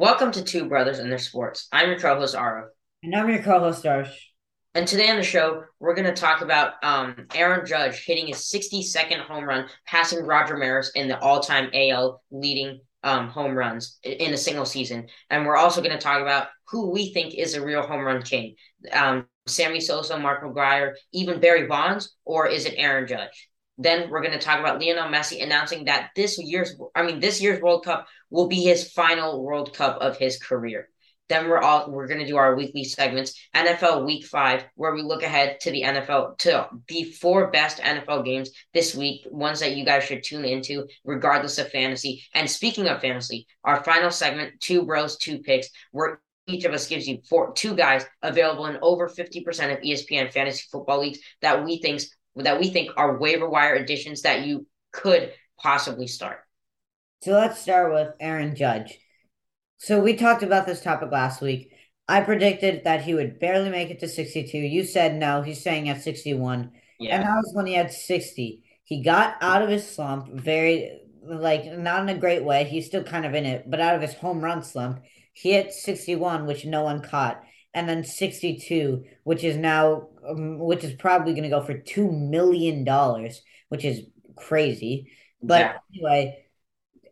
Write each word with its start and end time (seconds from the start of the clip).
Welcome 0.00 0.30
to 0.30 0.44
Two 0.44 0.68
Brothers 0.68 1.00
and 1.00 1.10
Their 1.10 1.18
Sports. 1.18 1.66
I'm 1.72 1.88
your 1.88 1.98
co-host 1.98 2.36
Arav. 2.36 2.68
And 3.02 3.16
I'm 3.16 3.28
your 3.28 3.42
co-host 3.42 3.82
Darsh. 3.82 4.14
And 4.72 4.86
today 4.86 5.10
on 5.10 5.16
the 5.16 5.24
show, 5.24 5.64
we're 5.80 5.96
going 5.96 6.06
to 6.06 6.14
talk 6.14 6.40
about 6.40 6.74
um, 6.84 7.26
Aaron 7.34 7.66
Judge 7.66 8.04
hitting 8.04 8.28
his 8.28 8.36
62nd 8.36 9.18
home 9.22 9.42
run, 9.42 9.66
passing 9.88 10.24
Roger 10.24 10.56
Maris 10.56 10.92
in 10.94 11.08
the 11.08 11.18
all-time 11.18 11.68
AL 11.74 12.22
leading 12.30 12.78
um, 13.02 13.26
home 13.26 13.56
runs 13.56 13.98
in 14.04 14.32
a 14.32 14.36
single 14.36 14.64
season. 14.64 15.08
And 15.30 15.44
we're 15.44 15.56
also 15.56 15.82
going 15.82 15.96
to 15.96 15.98
talk 15.98 16.22
about 16.22 16.46
who 16.68 16.92
we 16.92 17.12
think 17.12 17.34
is 17.34 17.54
a 17.54 17.66
real 17.66 17.82
home 17.82 18.02
run 18.02 18.22
king. 18.22 18.54
Um, 18.92 19.26
Sammy 19.48 19.80
Sosa, 19.80 20.16
Mark 20.16 20.44
McGwire, 20.44 20.92
even 21.12 21.40
Barry 21.40 21.66
Bonds, 21.66 22.14
or 22.24 22.46
is 22.46 22.66
it 22.66 22.74
Aaron 22.76 23.08
Judge? 23.08 23.48
Then 23.78 24.10
we're 24.10 24.22
going 24.22 24.32
to 24.32 24.44
talk 24.44 24.58
about 24.58 24.80
Lionel 24.80 25.08
Messi 25.08 25.42
announcing 25.42 25.84
that 25.84 26.10
this 26.16 26.38
year's, 26.38 26.74
I 26.94 27.02
mean, 27.02 27.20
this 27.20 27.40
year's 27.40 27.62
World 27.62 27.84
Cup 27.84 28.06
will 28.30 28.48
be 28.48 28.62
his 28.62 28.90
final 28.90 29.42
World 29.42 29.74
Cup 29.74 29.98
of 30.00 30.18
his 30.18 30.38
career. 30.38 30.88
Then 31.28 31.48
we're 31.48 31.60
all 31.60 31.90
we're 31.90 32.06
going 32.06 32.20
to 32.20 32.26
do 32.26 32.38
our 32.38 32.56
weekly 32.56 32.84
segments, 32.84 33.38
NFL 33.54 34.06
Week 34.06 34.24
Five, 34.24 34.64
where 34.76 34.94
we 34.94 35.02
look 35.02 35.22
ahead 35.22 35.60
to 35.60 35.70
the 35.70 35.82
NFL 35.82 36.38
to 36.38 36.68
the 36.88 37.04
four 37.04 37.50
best 37.50 37.78
NFL 37.78 38.24
games 38.24 38.50
this 38.72 38.94
week, 38.94 39.26
ones 39.30 39.60
that 39.60 39.76
you 39.76 39.84
guys 39.84 40.04
should 40.04 40.24
tune 40.24 40.46
into, 40.46 40.86
regardless 41.04 41.58
of 41.58 41.70
fantasy. 41.70 42.24
And 42.34 42.50
speaking 42.50 42.88
of 42.88 43.02
fantasy, 43.02 43.46
our 43.62 43.84
final 43.84 44.10
segment, 44.10 44.58
two 44.60 44.86
bros, 44.86 45.18
two 45.18 45.40
picks, 45.40 45.68
where 45.92 46.20
each 46.46 46.64
of 46.64 46.72
us 46.72 46.88
gives 46.88 47.06
you 47.06 47.20
four 47.28 47.52
two 47.52 47.74
guys 47.74 48.06
available 48.22 48.66
in 48.66 48.78
over 48.80 49.06
50% 49.06 49.44
of 49.72 49.82
ESPN 49.82 50.32
fantasy 50.32 50.64
football 50.72 51.00
leagues 51.00 51.18
that 51.42 51.62
we 51.62 51.78
thinks 51.78 52.08
that 52.44 52.60
we 52.60 52.70
think 52.70 52.90
are 52.96 53.18
waiver 53.18 53.48
wire 53.48 53.74
additions 53.74 54.22
that 54.22 54.46
you 54.46 54.66
could 54.92 55.32
possibly 55.60 56.06
start. 56.06 56.40
So 57.22 57.32
let's 57.32 57.60
start 57.60 57.92
with 57.92 58.08
Aaron 58.20 58.54
Judge. 58.54 58.98
So 59.78 60.00
we 60.00 60.14
talked 60.14 60.42
about 60.42 60.66
this 60.66 60.80
topic 60.80 61.10
last 61.10 61.40
week. 61.40 61.72
I 62.08 62.20
predicted 62.22 62.84
that 62.84 63.02
he 63.02 63.14
would 63.14 63.38
barely 63.38 63.70
make 63.70 63.90
it 63.90 64.00
to 64.00 64.08
62. 64.08 64.56
You 64.56 64.84
said 64.84 65.14
no, 65.14 65.42
he's 65.42 65.60
staying 65.60 65.88
at 65.88 66.02
61. 66.02 66.72
Yeah. 66.98 67.16
And 67.16 67.24
that 67.24 67.36
was 67.36 67.52
when 67.54 67.66
he 67.66 67.74
had 67.74 67.92
60. 67.92 68.64
He 68.84 69.02
got 69.02 69.36
out 69.40 69.62
of 69.62 69.68
his 69.68 69.88
slump 69.88 70.32
very 70.32 71.00
like 71.22 71.66
not 71.66 72.02
in 72.02 72.08
a 72.08 72.18
great 72.18 72.44
way. 72.44 72.64
He's 72.64 72.86
still 72.86 73.02
kind 73.02 73.26
of 73.26 73.34
in 73.34 73.44
it, 73.44 73.70
but 73.70 73.80
out 73.80 73.94
of 73.94 74.02
his 74.02 74.14
home 74.14 74.40
run 74.40 74.62
slump, 74.62 75.02
he 75.34 75.52
hit 75.52 75.72
61, 75.72 76.46
which 76.46 76.64
no 76.64 76.82
one 76.82 77.02
caught 77.02 77.42
and 77.74 77.88
then 77.88 78.04
62, 78.04 79.04
which 79.24 79.44
is 79.44 79.56
now, 79.56 80.08
um, 80.28 80.58
which 80.58 80.84
is 80.84 80.94
probably 80.94 81.32
going 81.32 81.44
to 81.44 81.48
go 81.48 81.62
for 81.62 81.74
$2 81.74 82.28
million, 82.30 82.84
which 83.68 83.84
is 83.84 84.02
crazy. 84.36 85.10
But 85.42 85.60
yeah. 85.60 85.76
anyway, 85.94 86.46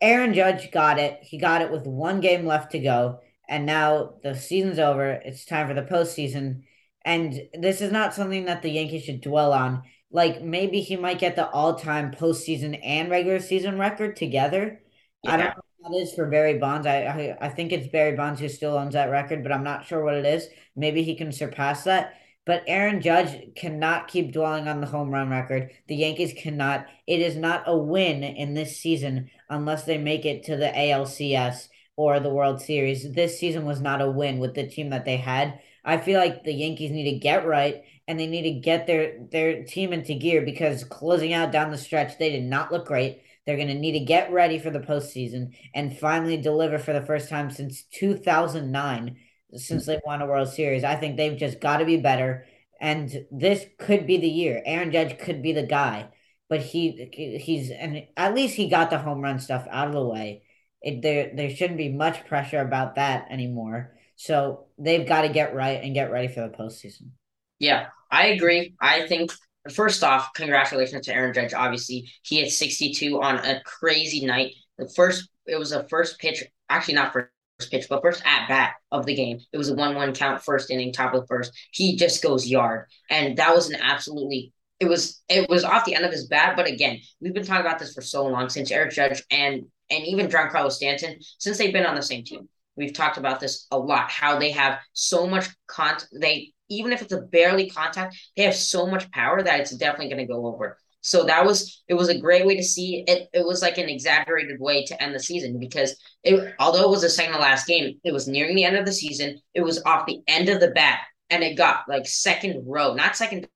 Aaron 0.00 0.34
Judge 0.34 0.70
got 0.70 0.98
it. 0.98 1.18
He 1.22 1.38
got 1.38 1.62
it 1.62 1.70
with 1.70 1.86
one 1.86 2.20
game 2.20 2.46
left 2.46 2.72
to 2.72 2.78
go. 2.78 3.20
And 3.48 3.66
now 3.66 4.14
the 4.22 4.34
season's 4.34 4.78
over. 4.78 5.10
It's 5.10 5.44
time 5.44 5.68
for 5.68 5.74
the 5.74 5.82
postseason. 5.82 6.62
And 7.04 7.40
this 7.54 7.80
is 7.80 7.92
not 7.92 8.14
something 8.14 8.46
that 8.46 8.62
the 8.62 8.70
Yankees 8.70 9.04
should 9.04 9.20
dwell 9.20 9.52
on. 9.52 9.82
Like 10.10 10.42
maybe 10.42 10.80
he 10.80 10.96
might 10.96 11.18
get 11.18 11.36
the 11.36 11.48
all 11.48 11.74
time 11.74 12.12
postseason 12.12 12.80
and 12.82 13.10
regular 13.10 13.38
season 13.38 13.78
record 13.78 14.16
together. 14.16 14.80
Yeah. 15.22 15.32
I 15.32 15.36
don't 15.36 15.56
know 15.56 15.65
that 15.88 15.96
is 15.96 16.14
for 16.14 16.26
Barry 16.26 16.58
Bonds. 16.58 16.86
I, 16.86 17.02
I 17.04 17.46
I 17.46 17.48
think 17.48 17.72
it's 17.72 17.86
Barry 17.88 18.16
Bonds 18.16 18.40
who 18.40 18.48
still 18.48 18.76
owns 18.76 18.94
that 18.94 19.10
record, 19.10 19.42
but 19.42 19.52
I'm 19.52 19.64
not 19.64 19.86
sure 19.86 20.04
what 20.04 20.14
it 20.14 20.26
is. 20.26 20.48
Maybe 20.74 21.02
he 21.02 21.14
can 21.16 21.32
surpass 21.32 21.84
that. 21.84 22.14
But 22.44 22.62
Aaron 22.68 23.00
Judge 23.00 23.54
cannot 23.56 24.06
keep 24.08 24.32
dwelling 24.32 24.68
on 24.68 24.80
the 24.80 24.86
home 24.86 25.10
run 25.10 25.30
record. 25.30 25.72
The 25.88 25.96
Yankees 25.96 26.32
cannot. 26.36 26.86
It 27.06 27.20
is 27.20 27.36
not 27.36 27.64
a 27.66 27.76
win 27.76 28.22
in 28.22 28.54
this 28.54 28.78
season 28.78 29.30
unless 29.50 29.84
they 29.84 29.98
make 29.98 30.24
it 30.24 30.44
to 30.44 30.56
the 30.56 30.70
ALCS 30.76 31.68
or 31.96 32.20
the 32.20 32.30
World 32.30 32.60
Series. 32.62 33.12
This 33.12 33.38
season 33.38 33.64
was 33.64 33.80
not 33.80 34.00
a 34.00 34.10
win 34.10 34.38
with 34.38 34.54
the 34.54 34.68
team 34.68 34.90
that 34.90 35.04
they 35.04 35.16
had. 35.16 35.58
I 35.84 35.98
feel 35.98 36.20
like 36.20 36.44
the 36.44 36.52
Yankees 36.52 36.90
need 36.92 37.10
to 37.10 37.18
get 37.18 37.46
right 37.46 37.82
and 38.06 38.18
they 38.18 38.26
need 38.26 38.42
to 38.42 38.60
get 38.60 38.86
their 38.86 39.18
their 39.32 39.64
team 39.64 39.92
into 39.92 40.14
gear 40.14 40.42
because 40.42 40.84
closing 40.84 41.32
out 41.32 41.50
down 41.52 41.70
the 41.72 41.78
stretch, 41.78 42.18
they 42.18 42.30
did 42.30 42.44
not 42.44 42.70
look 42.72 42.86
great. 42.86 43.22
They're 43.46 43.56
going 43.56 43.68
to 43.68 43.74
need 43.74 43.92
to 43.92 44.00
get 44.00 44.32
ready 44.32 44.58
for 44.58 44.70
the 44.70 44.80
postseason 44.80 45.54
and 45.72 45.96
finally 45.96 46.36
deliver 46.36 46.78
for 46.78 46.92
the 46.92 47.06
first 47.06 47.28
time 47.28 47.50
since 47.50 47.84
2009, 47.92 49.16
since 49.54 49.86
they 49.86 50.00
won 50.04 50.20
a 50.20 50.26
World 50.26 50.48
Series. 50.48 50.82
I 50.82 50.96
think 50.96 51.16
they've 51.16 51.38
just 51.38 51.60
got 51.60 51.78
to 51.78 51.84
be 51.84 51.96
better. 51.96 52.44
And 52.80 53.26
this 53.30 53.64
could 53.78 54.06
be 54.06 54.18
the 54.18 54.28
year. 54.28 54.62
Aaron 54.66 54.90
Judge 54.90 55.18
could 55.18 55.42
be 55.42 55.52
the 55.52 55.62
guy, 55.62 56.08
but 56.48 56.60
he 56.60 57.38
he's 57.40 57.70
and 57.70 58.04
at 58.16 58.34
least 58.34 58.56
he 58.56 58.68
got 58.68 58.90
the 58.90 58.98
home 58.98 59.20
run 59.20 59.38
stuff 59.38 59.66
out 59.70 59.88
of 59.88 59.94
the 59.94 60.04
way. 60.04 60.42
It, 60.82 61.00
there 61.00 61.30
there 61.34 61.48
shouldn't 61.48 61.78
be 61.78 61.88
much 61.88 62.26
pressure 62.26 62.60
about 62.60 62.96
that 62.96 63.28
anymore. 63.30 63.96
So 64.16 64.66
they've 64.78 65.06
got 65.06 65.22
to 65.22 65.28
get 65.28 65.54
right 65.54 65.82
and 65.82 65.94
get 65.94 66.10
ready 66.10 66.28
for 66.28 66.40
the 66.40 66.54
postseason. 66.54 67.10
Yeah, 67.58 67.86
I 68.10 68.28
agree. 68.28 68.74
I 68.80 69.06
think 69.06 69.30
First 69.72 70.02
off, 70.04 70.32
congratulations 70.34 71.06
to 71.06 71.14
Aaron 71.14 71.34
Judge. 71.34 71.54
Obviously, 71.54 72.10
he 72.22 72.40
hit 72.40 72.50
62 72.50 73.20
on 73.20 73.36
a 73.38 73.60
crazy 73.64 74.24
night. 74.24 74.54
The 74.78 74.88
first, 74.88 75.28
it 75.46 75.58
was 75.58 75.72
a 75.72 75.86
first 75.88 76.18
pitch, 76.18 76.44
actually 76.68 76.94
not 76.94 77.12
first 77.12 77.30
pitch, 77.70 77.86
but 77.88 78.02
first 78.02 78.22
at 78.26 78.48
bat 78.48 78.74
of 78.92 79.06
the 79.06 79.14
game. 79.14 79.40
It 79.52 79.58
was 79.58 79.70
a 79.70 79.74
one-one 79.74 80.14
count, 80.14 80.42
first 80.42 80.70
inning, 80.70 80.92
top 80.92 81.14
of 81.14 81.22
the 81.22 81.26
first. 81.26 81.52
He 81.72 81.96
just 81.96 82.22
goes 82.22 82.46
yard, 82.46 82.86
and 83.10 83.36
that 83.38 83.54
was 83.54 83.70
an 83.70 83.80
absolutely. 83.80 84.52
It 84.78 84.86
was 84.86 85.22
it 85.28 85.48
was 85.48 85.64
off 85.64 85.86
the 85.86 85.94
end 85.94 86.04
of 86.04 86.12
his 86.12 86.26
bat, 86.26 86.54
but 86.54 86.66
again, 86.66 87.00
we've 87.20 87.32
been 87.32 87.46
talking 87.46 87.64
about 87.64 87.78
this 87.78 87.94
for 87.94 88.02
so 88.02 88.26
long 88.26 88.50
since 88.50 88.70
Aaron 88.70 88.90
Judge 88.90 89.22
and 89.30 89.64
and 89.88 90.04
even 90.04 90.28
Giancarlo 90.28 90.70
Stanton 90.70 91.16
since 91.38 91.56
they've 91.56 91.72
been 91.72 91.86
on 91.86 91.94
the 91.94 92.02
same 92.02 92.24
team. 92.24 92.48
We've 92.76 92.92
talked 92.92 93.16
about 93.16 93.40
this 93.40 93.66
a 93.70 93.78
lot. 93.78 94.10
How 94.10 94.38
they 94.38 94.50
have 94.50 94.78
so 94.92 95.26
much 95.26 95.48
con. 95.66 95.96
They 96.20 96.52
even 96.68 96.92
if 96.92 97.02
it's 97.02 97.12
a 97.12 97.20
barely 97.20 97.70
contact, 97.70 98.16
they 98.36 98.44
have 98.44 98.54
so 98.54 98.86
much 98.86 99.10
power 99.10 99.42
that 99.42 99.60
it's 99.60 99.76
definitely 99.76 100.08
going 100.08 100.26
to 100.26 100.32
go 100.32 100.46
over. 100.46 100.76
So 101.00 101.22
that 101.24 101.46
was 101.46 101.84
it 101.86 101.94
was 101.94 102.08
a 102.08 102.18
great 102.18 102.44
way 102.44 102.56
to 102.56 102.64
see 102.64 103.04
it. 103.06 103.28
It 103.32 103.46
was 103.46 103.62
like 103.62 103.78
an 103.78 103.88
exaggerated 103.88 104.58
way 104.58 104.84
to 104.86 105.00
end 105.00 105.14
the 105.14 105.20
season 105.20 105.60
because 105.60 105.96
it 106.24 106.52
although 106.58 106.82
it 106.82 106.90
was 106.90 107.02
the 107.02 107.08
second 107.08 107.34
to 107.34 107.38
last 107.38 107.68
game, 107.68 108.00
it 108.02 108.12
was 108.12 108.26
nearing 108.26 108.56
the 108.56 108.64
end 108.64 108.76
of 108.76 108.84
the 108.84 108.92
season. 108.92 109.38
It 109.54 109.60
was 109.60 109.80
off 109.84 110.06
the 110.06 110.20
end 110.26 110.48
of 110.48 110.58
the 110.58 110.72
bat 110.72 111.00
and 111.30 111.44
it 111.44 111.56
got 111.56 111.88
like 111.88 112.08
second 112.08 112.64
row, 112.66 112.94
not 112.94 113.14
second 113.14 113.46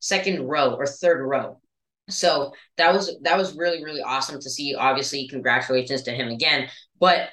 second 0.00 0.46
row 0.46 0.74
or 0.74 0.86
third 0.86 1.24
row. 1.26 1.58
So 2.10 2.52
that 2.76 2.92
was 2.92 3.16
that 3.22 3.38
was 3.38 3.56
really 3.56 3.82
really 3.82 4.02
awesome 4.02 4.38
to 4.38 4.50
see. 4.50 4.74
Obviously, 4.74 5.26
congratulations 5.28 6.02
to 6.02 6.10
him 6.12 6.28
again. 6.28 6.68
But 7.00 7.30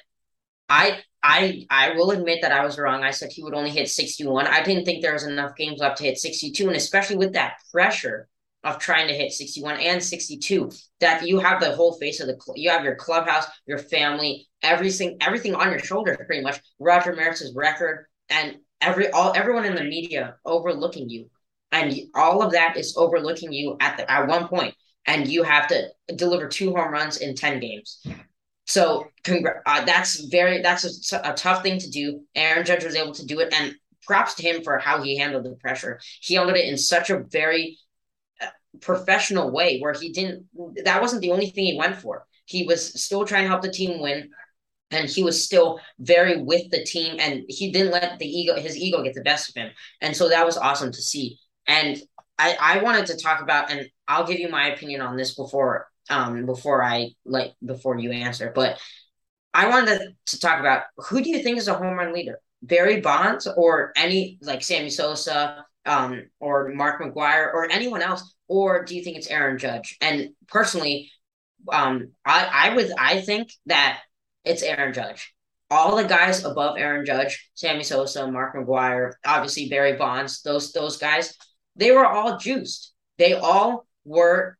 I 0.70 1.00
I 1.22 1.66
I 1.70 1.92
will 1.92 2.10
admit 2.10 2.40
that 2.42 2.52
I 2.52 2.64
was 2.64 2.78
wrong. 2.78 3.04
I 3.04 3.10
said 3.10 3.30
he 3.32 3.42
would 3.42 3.54
only 3.54 3.70
hit 3.70 3.88
61. 3.88 4.46
I 4.46 4.62
didn't 4.62 4.84
think 4.84 5.02
there 5.02 5.12
was 5.12 5.24
enough 5.24 5.56
games 5.56 5.78
left 5.78 5.98
to 5.98 6.04
hit 6.04 6.18
62, 6.18 6.66
and 6.66 6.76
especially 6.76 7.16
with 7.16 7.32
that 7.34 7.58
pressure 7.70 8.28
of 8.64 8.78
trying 8.78 9.08
to 9.08 9.14
hit 9.14 9.32
61 9.32 9.80
and 9.80 10.02
62, 10.02 10.70
that 11.00 11.26
you 11.26 11.40
have 11.40 11.60
the 11.60 11.74
whole 11.74 11.94
face 11.94 12.20
of 12.20 12.28
the 12.28 12.38
you 12.56 12.70
have 12.70 12.84
your 12.84 12.94
clubhouse, 12.94 13.46
your 13.66 13.78
family, 13.78 14.48
everything 14.62 15.16
everything 15.20 15.54
on 15.54 15.70
your 15.70 15.78
shoulders 15.80 16.16
pretty 16.26 16.42
much. 16.42 16.60
Roger 16.78 17.14
Maris's 17.14 17.54
record 17.54 18.06
and 18.28 18.56
every 18.80 19.10
all 19.10 19.32
everyone 19.34 19.64
in 19.64 19.74
the 19.74 19.84
media 19.84 20.36
overlooking 20.44 21.08
you, 21.08 21.30
and 21.70 21.94
all 22.14 22.42
of 22.42 22.52
that 22.52 22.76
is 22.76 22.96
overlooking 22.96 23.52
you 23.52 23.76
at 23.80 23.96
the 23.96 24.10
at 24.10 24.26
one 24.26 24.48
point, 24.48 24.74
and 25.06 25.28
you 25.28 25.44
have 25.44 25.68
to 25.68 25.88
deliver 26.16 26.48
two 26.48 26.74
home 26.74 26.92
runs 26.92 27.18
in 27.18 27.34
10 27.34 27.60
games. 27.60 28.04
So 28.72 29.08
congr- 29.22 29.60
uh, 29.66 29.84
that's 29.84 30.24
very 30.30 30.62
that's 30.62 31.12
a, 31.12 31.20
a 31.24 31.34
tough 31.34 31.62
thing 31.62 31.78
to 31.78 31.90
do. 31.90 32.22
Aaron 32.34 32.64
Judge 32.64 32.84
was 32.84 32.96
able 32.96 33.12
to 33.12 33.26
do 33.26 33.40
it, 33.40 33.52
and 33.52 33.74
props 34.06 34.32
to 34.36 34.42
him 34.42 34.62
for 34.62 34.78
how 34.78 35.02
he 35.02 35.18
handled 35.18 35.44
the 35.44 35.50
pressure. 35.56 36.00
He 36.22 36.36
handled 36.36 36.56
it 36.56 36.64
in 36.64 36.78
such 36.78 37.10
a 37.10 37.18
very 37.18 37.76
uh, 38.40 38.46
professional 38.80 39.50
way 39.50 39.78
where 39.78 39.92
he 39.92 40.10
didn't. 40.10 40.46
That 40.84 41.02
wasn't 41.02 41.20
the 41.20 41.32
only 41.32 41.50
thing 41.50 41.66
he 41.66 41.76
went 41.76 41.96
for. 41.96 42.26
He 42.46 42.64
was 42.64 42.98
still 43.02 43.26
trying 43.26 43.42
to 43.42 43.48
help 43.48 43.60
the 43.60 43.70
team 43.70 44.00
win, 44.00 44.30
and 44.90 45.06
he 45.06 45.22
was 45.22 45.44
still 45.44 45.78
very 45.98 46.40
with 46.42 46.70
the 46.70 46.82
team, 46.82 47.16
and 47.20 47.42
he 47.48 47.72
didn't 47.72 47.92
let 47.92 48.18
the 48.18 48.26
ego 48.26 48.58
his 48.58 48.78
ego 48.78 49.02
get 49.02 49.12
the 49.12 49.20
best 49.20 49.50
of 49.50 49.54
him. 49.54 49.70
And 50.00 50.16
so 50.16 50.30
that 50.30 50.46
was 50.46 50.56
awesome 50.56 50.92
to 50.92 51.02
see. 51.02 51.38
And 51.66 52.00
I 52.42 52.56
I 52.78 52.82
wanted 52.82 53.06
to 53.06 53.16
talk 53.16 53.40
about, 53.42 53.70
and 53.70 53.86
I'll 54.08 54.26
give 54.26 54.40
you 54.40 54.48
my 54.48 54.68
opinion 54.72 55.00
on 55.00 55.16
this 55.16 55.34
before 55.34 55.88
um 56.10 56.46
before 56.46 56.82
I 56.82 57.10
like 57.24 57.54
before 57.64 57.98
you 57.98 58.10
answer, 58.12 58.52
but 58.54 58.78
I 59.54 59.68
wanted 59.68 60.00
to, 60.26 60.40
talk 60.40 60.60
about 60.60 60.84
who 60.96 61.22
do 61.22 61.30
you 61.30 61.42
think 61.42 61.58
is 61.58 61.68
a 61.68 61.74
home 61.74 61.94
run 61.98 62.12
leader? 62.12 62.38
Barry 62.62 63.00
Bonds 63.00 63.46
or 63.46 63.92
any 63.96 64.38
like 64.42 64.62
Sammy 64.62 64.90
Sosa 64.90 65.64
um 65.86 66.24
or 66.40 66.68
Mark 66.74 67.00
McGwire 67.02 67.52
or 67.52 67.70
anyone 67.70 68.02
else, 68.02 68.34
or 68.48 68.84
do 68.84 68.96
you 68.96 69.02
think 69.04 69.16
it's 69.16 69.28
Aaron 69.28 69.58
Judge? 69.58 69.96
And 70.00 70.30
personally, 70.48 71.10
um 71.72 72.10
I 72.24 72.70
I 72.70 72.74
would 72.74 72.90
I 72.98 73.20
think 73.20 73.52
that 73.66 74.00
it's 74.44 74.62
Aaron 74.62 74.92
Judge. 74.92 75.32
All 75.70 75.96
the 75.96 76.04
guys 76.04 76.44
above 76.44 76.76
Aaron 76.78 77.06
Judge, 77.06 77.50
Sammy 77.54 77.82
Sosa, 77.84 78.30
Mark 78.30 78.54
McGwire, 78.54 79.12
obviously 79.24 79.68
Barry 79.68 79.96
Bonds, 79.96 80.42
those 80.42 80.72
those 80.72 80.96
guys, 80.98 81.34
they 81.76 81.90
were 81.90 82.06
all 82.06 82.38
juiced. 82.38 82.92
They 83.18 83.34
all 83.34 83.86
were 84.04 84.58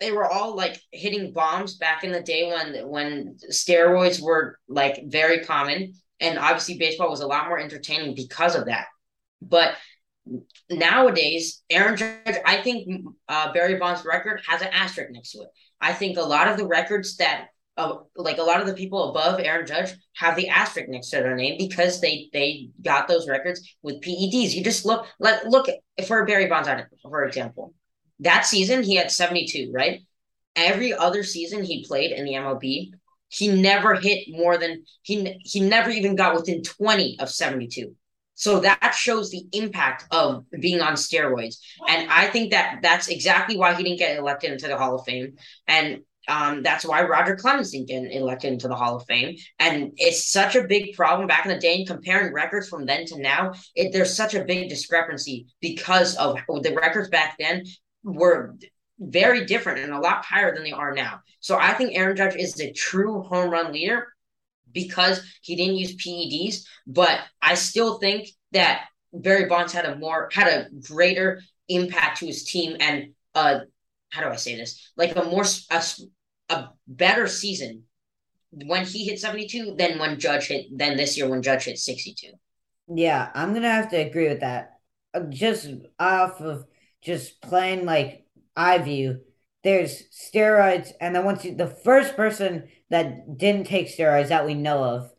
they 0.00 0.12
were 0.12 0.26
all 0.26 0.54
like 0.54 0.80
hitting 0.92 1.32
bombs 1.32 1.76
back 1.76 2.04
in 2.04 2.12
the 2.12 2.22
day 2.22 2.48
when 2.48 2.88
when 2.88 3.36
steroids 3.50 4.20
were 4.20 4.58
like 4.68 5.02
very 5.06 5.44
common. 5.44 5.94
And 6.20 6.38
obviously 6.38 6.78
baseball 6.78 7.10
was 7.10 7.20
a 7.20 7.26
lot 7.26 7.48
more 7.48 7.58
entertaining 7.58 8.14
because 8.14 8.54
of 8.54 8.66
that. 8.66 8.86
But 9.40 9.74
nowadays 10.68 11.62
aaron 11.70 11.96
judge 11.96 12.36
i 12.44 12.60
think 12.60 13.02
uh, 13.30 13.50
barry 13.54 13.76
bonds 13.76 14.04
record 14.04 14.42
has 14.46 14.60
an 14.60 14.68
asterisk 14.68 15.10
next 15.10 15.32
to 15.32 15.40
it. 15.40 15.48
I 15.80 15.92
think 15.92 16.18
a 16.18 16.22
lot 16.22 16.48
of 16.48 16.56
the 16.56 16.66
records 16.66 17.16
that 17.16 17.48
uh, 17.78 17.96
like 18.16 18.38
a 18.38 18.42
lot 18.42 18.60
of 18.60 18.66
the 18.66 18.74
people 18.74 19.10
above 19.10 19.40
aaron 19.40 19.66
judge 19.66 19.90
have 20.16 20.36
the 20.36 20.48
asterisk 20.48 20.88
next 20.88 21.08
to 21.10 21.16
their 21.16 21.36
name 21.36 21.56
because 21.58 22.00
they 22.00 22.28
they 22.32 22.68
got 22.82 23.08
those 23.08 23.28
records 23.28 23.76
with 23.82 24.00
peds 24.02 24.52
you 24.54 24.62
just 24.62 24.84
look 24.84 25.06
let 25.18 25.46
look 25.46 25.66
for 26.06 26.26
barry 26.26 26.46
bonds 26.46 26.68
for 27.02 27.24
example 27.24 27.72
that 28.20 28.46
season 28.46 28.82
he 28.82 28.96
had 28.96 29.10
72, 29.10 29.70
right? 29.72 30.00
Every 30.56 30.92
other 30.92 31.22
season 31.22 31.62
he 31.62 31.86
played 31.86 32.12
in 32.12 32.24
the 32.24 32.32
MLB, 32.32 32.90
he 33.28 33.48
never 33.48 33.94
hit 33.94 34.26
more 34.28 34.56
than 34.56 34.84
he 35.02 35.38
he 35.44 35.60
never 35.60 35.90
even 35.90 36.16
got 36.16 36.34
within 36.34 36.62
20 36.62 37.18
of 37.20 37.30
72. 37.30 37.94
So 38.34 38.60
that 38.60 38.94
shows 38.96 39.30
the 39.30 39.44
impact 39.52 40.04
of 40.12 40.44
being 40.60 40.80
on 40.80 40.94
steroids. 40.94 41.56
And 41.88 42.08
I 42.08 42.28
think 42.28 42.52
that 42.52 42.78
that's 42.82 43.08
exactly 43.08 43.56
why 43.56 43.74
he 43.74 43.82
didn't 43.82 43.98
get 43.98 44.16
elected 44.16 44.52
into 44.52 44.68
the 44.68 44.78
Hall 44.78 44.94
of 44.94 45.04
Fame. 45.04 45.34
And 45.66 46.02
um, 46.28 46.62
that's 46.62 46.84
why 46.84 47.02
Roger 47.02 47.34
Clemens 47.36 47.70
didn't 47.70 47.86
get 47.86 48.12
elected 48.12 48.52
into 48.52 48.68
the 48.68 48.76
Hall 48.76 48.96
of 48.96 49.06
Fame. 49.06 49.36
And 49.58 49.92
it's 49.96 50.30
such 50.30 50.54
a 50.56 50.64
big 50.64 50.94
problem 50.94 51.26
back 51.26 51.46
in 51.46 51.52
the 51.52 51.58
day. 51.58 51.76
And 51.76 51.86
comparing 51.86 52.32
records 52.32 52.68
from 52.68 52.86
then 52.86 53.06
to 53.06 53.18
now, 53.18 53.52
it, 53.74 53.92
there's 53.92 54.14
such 54.14 54.34
a 54.34 54.44
big 54.44 54.68
discrepancy 54.68 55.46
because 55.60 56.16
of 56.16 56.38
the 56.62 56.74
records 56.74 57.08
back 57.08 57.36
then 57.38 57.64
were 58.04 58.54
very 59.00 59.46
different 59.46 59.78
and 59.78 59.92
a 59.92 60.00
lot 60.00 60.24
higher 60.24 60.54
than 60.54 60.64
they 60.64 60.72
are 60.72 60.92
now. 60.92 61.20
So 61.40 61.56
I 61.56 61.72
think 61.72 61.96
Aaron 61.96 62.16
Judge 62.16 62.36
is 62.36 62.54
the 62.54 62.72
true 62.72 63.22
home 63.22 63.50
run 63.50 63.72
leader 63.72 64.08
because 64.72 65.22
he 65.40 65.56
didn't 65.56 65.76
use 65.76 65.96
PEDs, 65.96 66.64
but 66.86 67.20
I 67.40 67.54
still 67.54 67.98
think 67.98 68.28
that 68.52 68.86
Barry 69.12 69.46
Bonds 69.46 69.72
had 69.72 69.86
a 69.86 69.96
more 69.96 70.28
had 70.32 70.48
a 70.48 70.68
greater 70.80 71.40
impact 71.68 72.18
to 72.18 72.26
his 72.26 72.44
team 72.44 72.76
and 72.80 73.14
uh 73.34 73.60
how 74.10 74.22
do 74.22 74.28
I 74.28 74.36
say 74.36 74.56
this? 74.56 74.90
Like 74.96 75.16
a 75.16 75.24
more 75.24 75.44
a, 75.70 75.82
a 76.48 76.68
better 76.86 77.26
season 77.26 77.84
when 78.50 78.84
he 78.84 79.04
hit 79.04 79.20
72 79.20 79.74
than 79.76 79.98
when 79.98 80.18
Judge 80.18 80.46
hit 80.48 80.66
than 80.76 80.96
this 80.96 81.16
year 81.16 81.28
when 81.28 81.42
Judge 81.42 81.64
hit 81.64 81.78
62. 81.78 82.28
Yeah, 82.94 83.30
I'm 83.34 83.54
to 83.54 83.60
have 83.60 83.90
to 83.90 83.96
agree 83.96 84.28
with 84.28 84.40
that. 84.40 84.78
Uh, 85.12 85.20
just 85.28 85.68
off 85.98 86.40
of 86.40 86.64
just 87.02 87.40
plain 87.42 87.84
like 87.84 88.24
eye 88.56 88.78
view, 88.78 89.20
there's 89.62 90.04
steroids, 90.10 90.92
and 91.00 91.14
then 91.14 91.24
once 91.24 91.44
you, 91.44 91.54
the 91.54 91.66
first 91.66 92.16
person 92.16 92.68
that 92.90 93.36
didn't 93.36 93.66
take 93.66 93.88
steroids 93.88 94.28
that 94.28 94.46
we 94.46 94.54
know 94.54 94.82
of 94.82 95.12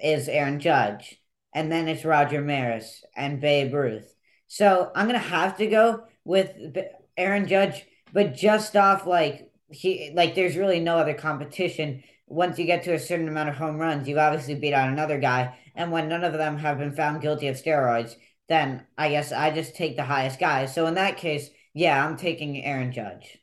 is 0.00 0.28
Aaron 0.28 0.58
Judge, 0.58 1.20
and 1.54 1.70
then 1.70 1.86
it's 1.86 2.04
Roger 2.04 2.40
Maris 2.40 3.04
and 3.16 3.40
Babe 3.40 3.72
Ruth. 3.74 4.12
So 4.48 4.90
I'm 4.94 5.06
gonna 5.06 5.18
have 5.18 5.58
to 5.58 5.66
go 5.66 6.04
with 6.24 6.50
Aaron 7.16 7.46
Judge, 7.46 7.84
but 8.12 8.34
just 8.34 8.76
off 8.76 9.06
like 9.06 9.47
he 9.70 10.12
like 10.14 10.34
there's 10.34 10.56
really 10.56 10.80
no 10.80 10.98
other 10.98 11.14
competition. 11.14 12.02
Once 12.26 12.58
you 12.58 12.66
get 12.66 12.82
to 12.84 12.92
a 12.92 12.98
certain 12.98 13.28
amount 13.28 13.48
of 13.48 13.54
home 13.54 13.78
runs, 13.78 14.06
you 14.06 14.18
obviously 14.18 14.54
beat 14.54 14.74
out 14.74 14.88
another 14.90 15.18
guy, 15.18 15.58
and 15.74 15.90
when 15.90 16.08
none 16.08 16.24
of 16.24 16.34
them 16.34 16.58
have 16.58 16.78
been 16.78 16.92
found 16.92 17.22
guilty 17.22 17.48
of 17.48 17.56
steroids, 17.56 18.14
then 18.48 18.86
I 18.96 19.10
guess 19.10 19.32
I 19.32 19.50
just 19.50 19.76
take 19.76 19.96
the 19.96 20.04
highest 20.04 20.38
guy. 20.38 20.66
So 20.66 20.86
in 20.86 20.94
that 20.94 21.16
case, 21.16 21.48
yeah, 21.74 22.04
I'm 22.04 22.16
taking 22.16 22.64
Aaron 22.64 22.92
Judge. 22.92 23.38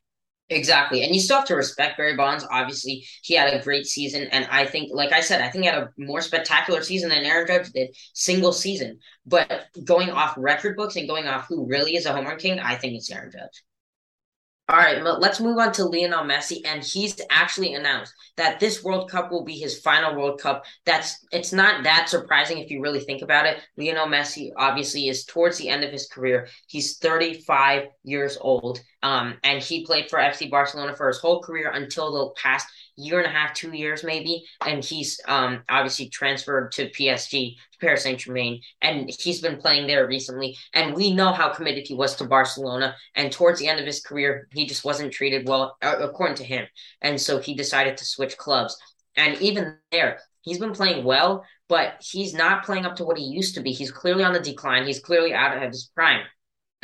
Exactly. 0.49 1.03
And 1.03 1.15
you 1.15 1.21
still 1.21 1.37
have 1.37 1.47
to 1.47 1.55
respect 1.55 1.97
Barry 1.97 2.15
Bonds. 2.15 2.45
Obviously, 2.51 3.03
he 3.23 3.33
had 3.33 3.51
a 3.51 3.63
great 3.63 3.87
season. 3.87 4.27
And 4.31 4.47
I 4.51 4.65
think, 4.65 4.91
like 4.93 5.11
I 5.11 5.21
said, 5.21 5.41
I 5.41 5.49
think 5.49 5.63
he 5.63 5.69
had 5.69 5.81
a 5.81 5.89
more 5.97 6.21
spectacular 6.21 6.83
season 6.83 7.09
than 7.09 7.25
Aaron 7.25 7.47
Judge 7.47 7.71
did, 7.71 7.95
single 8.13 8.53
season. 8.53 8.99
But 9.25 9.65
going 9.83 10.11
off 10.11 10.35
record 10.37 10.75
books 10.75 10.97
and 10.97 11.07
going 11.07 11.25
off 11.27 11.47
who 11.47 11.65
really 11.65 11.95
is 11.95 12.05
a 12.05 12.13
home 12.13 12.25
run 12.25 12.37
king, 12.37 12.59
I 12.59 12.75
think 12.75 12.93
it's 12.93 13.11
Aaron 13.11 13.31
Judge. 13.31 13.63
All 14.67 14.77
right, 14.77 15.03
let's 15.03 15.39
move 15.39 15.59
on 15.59 15.71
to 15.73 15.85
Lionel 15.85 16.23
Messi, 16.23 16.61
and 16.65 16.83
he's 16.83 17.21
actually 17.29 17.75
announced 17.75 18.11
that 18.35 18.59
this 18.59 18.83
World 18.83 19.11
Cup 19.11 19.31
will 19.31 19.43
be 19.43 19.53
his 19.53 19.79
final 19.79 20.15
World 20.15 20.41
Cup. 20.41 20.65
That's 20.87 21.23
it's 21.31 21.53
not 21.53 21.83
that 21.83 22.09
surprising 22.09 22.57
if 22.57 22.71
you 22.71 22.81
really 22.81 23.01
think 23.01 23.21
about 23.21 23.45
it. 23.45 23.59
Lionel 23.77 24.07
Messi 24.07 24.49
obviously 24.57 25.07
is 25.07 25.23
towards 25.23 25.59
the 25.59 25.69
end 25.69 25.83
of 25.83 25.91
his 25.91 26.07
career. 26.07 26.47
He's 26.65 26.97
35 26.97 27.89
years 28.03 28.39
old, 28.41 28.81
um, 29.03 29.35
and 29.43 29.61
he 29.61 29.85
played 29.85 30.09
for 30.09 30.17
FC 30.17 30.49
Barcelona 30.49 30.95
for 30.95 31.09
his 31.09 31.19
whole 31.19 31.43
career 31.43 31.69
until 31.69 32.11
the 32.11 32.33
past 32.41 32.65
year 32.97 33.19
and 33.19 33.27
a 33.27 33.29
half, 33.29 33.53
two 33.53 33.71
years 33.75 34.03
maybe, 34.03 34.45
and 34.65 34.83
he's 34.83 35.19
um 35.27 35.63
obviously 35.69 36.09
transferred 36.09 36.71
to 36.73 36.89
PSG, 36.89 37.55
Paris 37.79 38.03
Saint 38.03 38.19
Germain, 38.19 38.61
and 38.81 39.09
he's 39.19 39.41
been 39.41 39.57
playing 39.57 39.87
there 39.87 40.07
recently. 40.07 40.57
And 40.73 40.95
we 40.95 41.13
know 41.13 41.31
how 41.33 41.49
committed 41.49 41.85
he 41.87 41.93
was 41.93 42.15
to 42.17 42.25
Barcelona. 42.25 42.95
And 43.15 43.31
towards 43.31 43.59
the 43.59 43.67
end 43.67 43.79
of 43.79 43.85
his 43.85 44.01
career, 44.01 44.47
he 44.53 44.65
just 44.65 44.85
wasn't 44.85 45.13
treated 45.13 45.47
well, 45.47 45.77
uh, 45.81 45.95
according 45.99 46.37
to 46.37 46.43
him, 46.43 46.65
and 47.01 47.19
so 47.19 47.39
he 47.39 47.55
decided 47.55 47.97
to 47.97 48.05
switch 48.05 48.37
clubs. 48.37 48.77
And 49.15 49.41
even 49.41 49.77
there, 49.91 50.19
he's 50.41 50.59
been 50.59 50.73
playing 50.73 51.05
well, 51.05 51.45
but 51.69 51.95
he's 52.01 52.33
not 52.33 52.65
playing 52.65 52.85
up 52.85 52.97
to 52.97 53.05
what 53.05 53.17
he 53.17 53.23
used 53.23 53.55
to 53.55 53.61
be. 53.61 53.71
He's 53.71 53.91
clearly 53.91 54.23
on 54.23 54.33
the 54.33 54.39
decline. 54.39 54.85
He's 54.85 54.99
clearly 54.99 55.33
out 55.33 55.55
of 55.55 55.63
his 55.63 55.89
prime 55.95 56.21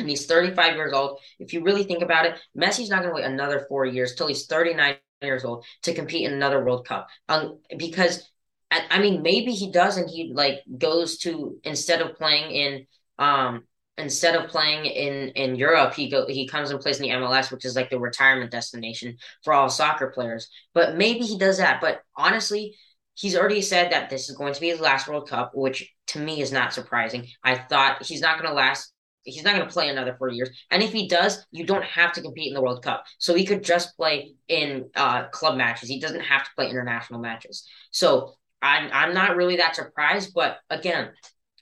and 0.02 0.10
he's 0.10 0.26
35 0.26 0.76
years 0.76 0.94
old. 0.94 1.20
If 1.40 1.54
you 1.54 1.64
really 1.64 1.84
think 1.84 2.04
about 2.04 2.26
it, 2.26 2.40
Messi's 2.58 2.90
not 2.90 3.04
going 3.04 3.10
to 3.10 3.16
wait 3.16 3.26
another 3.26 3.66
four 3.70 3.86
years 3.86 4.16
till 4.16 4.28
he's 4.28 4.46
39 4.46 4.96
years 5.22 5.44
old 5.46 5.66
to 5.84 5.94
compete 5.94 6.26
in 6.26 6.34
another 6.34 6.64
World 6.64 6.88
Cup. 6.88 7.08
Um, 7.30 7.60
because 7.78 8.28
I 8.72 9.00
mean, 9.00 9.22
maybe 9.22 9.52
he 9.52 9.70
does, 9.70 9.98
and 9.98 10.10
he 10.10 10.32
like 10.34 10.62
goes 10.78 11.18
to 11.20 11.60
instead 11.66 12.02
of 12.02 12.16
playing 12.16 12.52
in 12.52 12.88
um 13.20 13.64
instead 13.98 14.36
of 14.36 14.50
playing 14.50 14.86
in 14.86 15.30
in 15.30 15.56
Europe, 15.56 15.94
he 15.94 16.10
go 16.10 16.26
he 16.28 16.48
comes 16.48 16.72
and 16.72 16.80
plays 16.80 16.98
in 17.00 17.04
the 17.04 17.16
MLS, 17.16 17.52
which 17.52 17.66
is 17.66 17.76
like 17.76 17.90
the 17.90 18.00
retirement 18.00 18.50
destination 18.50 19.18
for 19.44 19.54
all 19.54 19.70
soccer 19.70 20.08
players. 20.08 20.50
But 20.74 20.96
maybe 20.96 21.26
he 21.26 21.38
does 21.38 21.58
that. 21.58 21.82
But 21.82 22.02
honestly, 22.16 22.78
he's 23.14 23.36
already 23.36 23.62
said 23.62 23.92
that 23.92 24.10
this 24.10 24.30
is 24.30 24.38
going 24.38 24.54
to 24.54 24.62
be 24.62 24.70
his 24.70 24.80
last 24.80 25.08
World 25.08 25.30
Cup, 25.30 25.52
which 25.54 25.94
to 26.08 26.20
me 26.20 26.42
is 26.42 26.54
not 26.54 26.74
surprising. 26.74 27.28
I 27.44 27.56
thought 27.58 28.04
he's 28.04 28.22
not 28.22 28.38
going 28.38 28.50
to 28.50 28.56
last 28.56 28.91
he's 29.24 29.44
not 29.44 29.56
going 29.56 29.68
to 29.68 29.74
play 29.74 29.90
another 29.90 30.16
four 30.18 30.30
years. 30.30 30.50
And 30.70 30.82
if 30.82 30.92
he 30.92 31.08
does, 31.08 31.46
you 31.52 31.66
don't 31.66 31.84
have 31.84 32.14
to 32.14 32.22
compete 32.22 32.48
in 32.48 32.54
the 32.54 32.62
World 32.62 32.84
Cup. 32.84 33.06
So 33.18 33.34
he 33.36 33.46
could 33.46 33.64
just 33.64 33.96
play 33.96 34.34
in 34.48 34.90
uh, 34.96 35.28
club 35.30 35.58
matches. 35.58 35.90
He 35.90 36.00
doesn't 36.00 36.22
have 36.22 36.44
to 36.44 36.52
play 36.56 36.70
international 36.70 37.20
matches. 37.20 37.68
So 37.92 38.34
I'm 38.62 38.90
I'm 38.94 39.14
not 39.14 39.36
really 39.36 39.58
that 39.58 39.76
surprised. 39.76 40.34
But 40.34 40.58
again, 40.70 41.12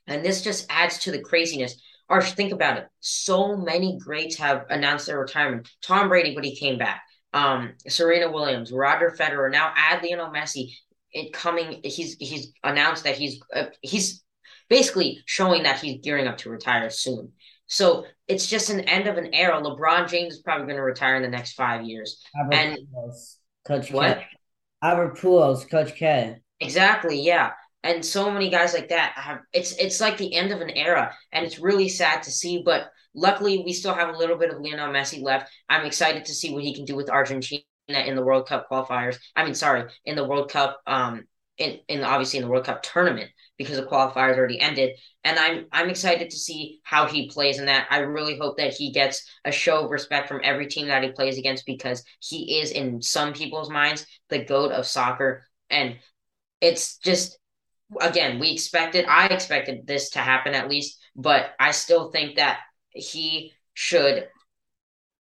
and 0.08 0.24
this 0.24 0.42
just 0.42 0.66
adds 0.70 1.00
to 1.00 1.12
the 1.12 1.22
craziness. 1.22 1.80
Or 2.12 2.24
think 2.24 2.52
about 2.52 2.78
it. 2.80 2.88
So 3.02 3.56
many 3.56 4.00
greats 4.00 4.36
have 4.38 4.66
announced 4.72 5.06
their 5.06 5.20
retirement. 5.20 5.70
Tom 5.84 6.10
Brady, 6.10 6.34
but 6.34 6.44
he 6.44 6.56
came 6.56 6.80
back. 6.80 7.04
Um, 7.34 7.74
Serena 7.88 8.32
Williams, 8.32 8.72
Roger 8.72 9.16
Federer. 9.16 9.52
Now 9.52 9.72
add 9.76 10.02
Lionel 10.02 10.32
Messi. 10.32 10.72
It 11.12 11.34
coming. 11.34 11.82
He's 11.84 12.16
he's 12.20 12.52
announced 12.64 13.04
that 13.04 13.16
he's 13.16 13.40
uh, 13.54 13.66
he's 13.82 14.24
basically 14.70 15.22
showing 15.26 15.64
that 15.64 15.80
he's 15.80 16.00
gearing 16.02 16.28
up 16.28 16.38
to 16.40 16.50
retire 16.50 16.90
soon. 16.90 17.32
So 17.70 18.06
it's 18.28 18.48
just 18.48 18.70
an 18.70 18.82
end 18.82 19.08
of 19.08 19.18
an 19.18 19.34
era. 19.34 19.62
LeBron 19.62 20.10
James 20.10 20.34
is 20.34 20.42
probably 20.42 20.66
going 20.66 20.78
to 20.78 20.84
retire 20.84 21.16
in 21.16 21.22
the 21.22 21.30
next 21.30 21.54
five 21.54 21.84
years. 21.84 22.22
Albert 22.36 22.56
and 22.56 22.78
Pujols, 22.78 23.36
Coach 23.66 23.92
what? 23.92 24.18
K. 24.18 24.26
Albert 24.82 25.18
Pujols, 25.18 25.70
Coach 25.70 25.96
K. 25.96 26.38
Exactly. 26.60 27.22
Yeah. 27.22 27.52
And 27.84 28.04
so 28.04 28.30
many 28.30 28.50
guys 28.50 28.74
like 28.74 28.90
that 28.90 29.14
have 29.16 29.40
it's 29.54 29.72
it's 29.78 30.02
like 30.02 30.18
the 30.18 30.36
end 30.36 30.52
of 30.52 30.60
an 30.60 30.70
era, 30.72 31.16
and 31.32 31.46
it's 31.46 31.60
really 31.60 31.88
sad 31.88 32.24
to 32.24 32.32
see. 32.32 32.62
But 32.66 32.90
luckily, 33.16 33.64
we 33.66 33.72
still 33.72 33.94
have 33.94 34.14
a 34.14 34.18
little 34.18 34.38
bit 34.38 34.50
of 34.50 34.60
Lionel 34.60 34.90
Messi 34.90 35.22
left. 35.22 35.50
I'm 35.70 35.86
excited 35.86 36.26
to 36.26 36.34
see 36.34 36.54
what 36.54 36.64
he 36.64 36.76
can 36.76 36.84
do 36.84 36.96
with 36.96 37.10
Argentina 37.10 37.64
in 37.88 38.16
the 38.16 38.24
World 38.24 38.48
Cup 38.48 38.68
qualifiers. 38.70 39.18
I 39.36 39.46
mean, 39.46 39.56
sorry, 39.56 39.86
in 40.04 40.16
the 40.16 40.28
World 40.28 40.52
Cup, 40.52 40.82
um, 40.86 41.24
in 41.60 41.80
in 41.88 42.04
obviously 42.04 42.40
in 42.40 42.46
the 42.46 42.50
World 42.50 42.66
Cup 42.66 42.82
tournament 42.82 43.30
because 43.58 43.78
the 43.78 43.86
qualifiers 43.86 44.38
already 44.38 44.60
ended. 44.60 44.92
And 45.24 45.38
I'm 45.38 45.66
I'm 45.72 45.90
excited 45.90 46.30
to 46.30 46.38
see 46.38 46.80
how 46.84 47.06
he 47.06 47.30
plays 47.30 47.60
in 47.60 47.66
that. 47.66 47.88
I 47.92 48.00
really 48.00 48.38
hope 48.38 48.58
that 48.58 48.74
he 48.74 48.92
gets 48.92 49.30
a 49.46 49.52
show 49.52 49.84
of 49.84 49.92
respect 49.92 50.28
from 50.28 50.42
every 50.44 50.68
team 50.68 50.88
that 50.88 51.04
he 51.04 51.12
plays 51.12 51.38
against 51.38 51.66
because 51.66 52.04
he 52.20 52.62
is 52.62 52.72
in 52.72 53.02
some 53.02 53.34
people's 53.34 53.70
minds 53.70 54.06
the 54.30 54.44
goat 54.44 54.72
of 54.72 54.88
soccer. 54.88 55.46
And 55.70 55.98
it's 56.62 56.98
just 56.98 57.38
again, 58.00 58.40
we 58.40 58.52
expected 58.52 59.06
I 59.06 59.28
expected 59.28 59.86
this 59.86 60.12
to 60.12 60.20
happen 60.20 60.56
at 60.56 60.70
least, 60.70 61.00
but 61.16 61.52
I 61.60 61.72
still 61.72 62.12
think 62.12 62.38
that 62.38 62.60
he 62.92 63.54
should 63.74 64.28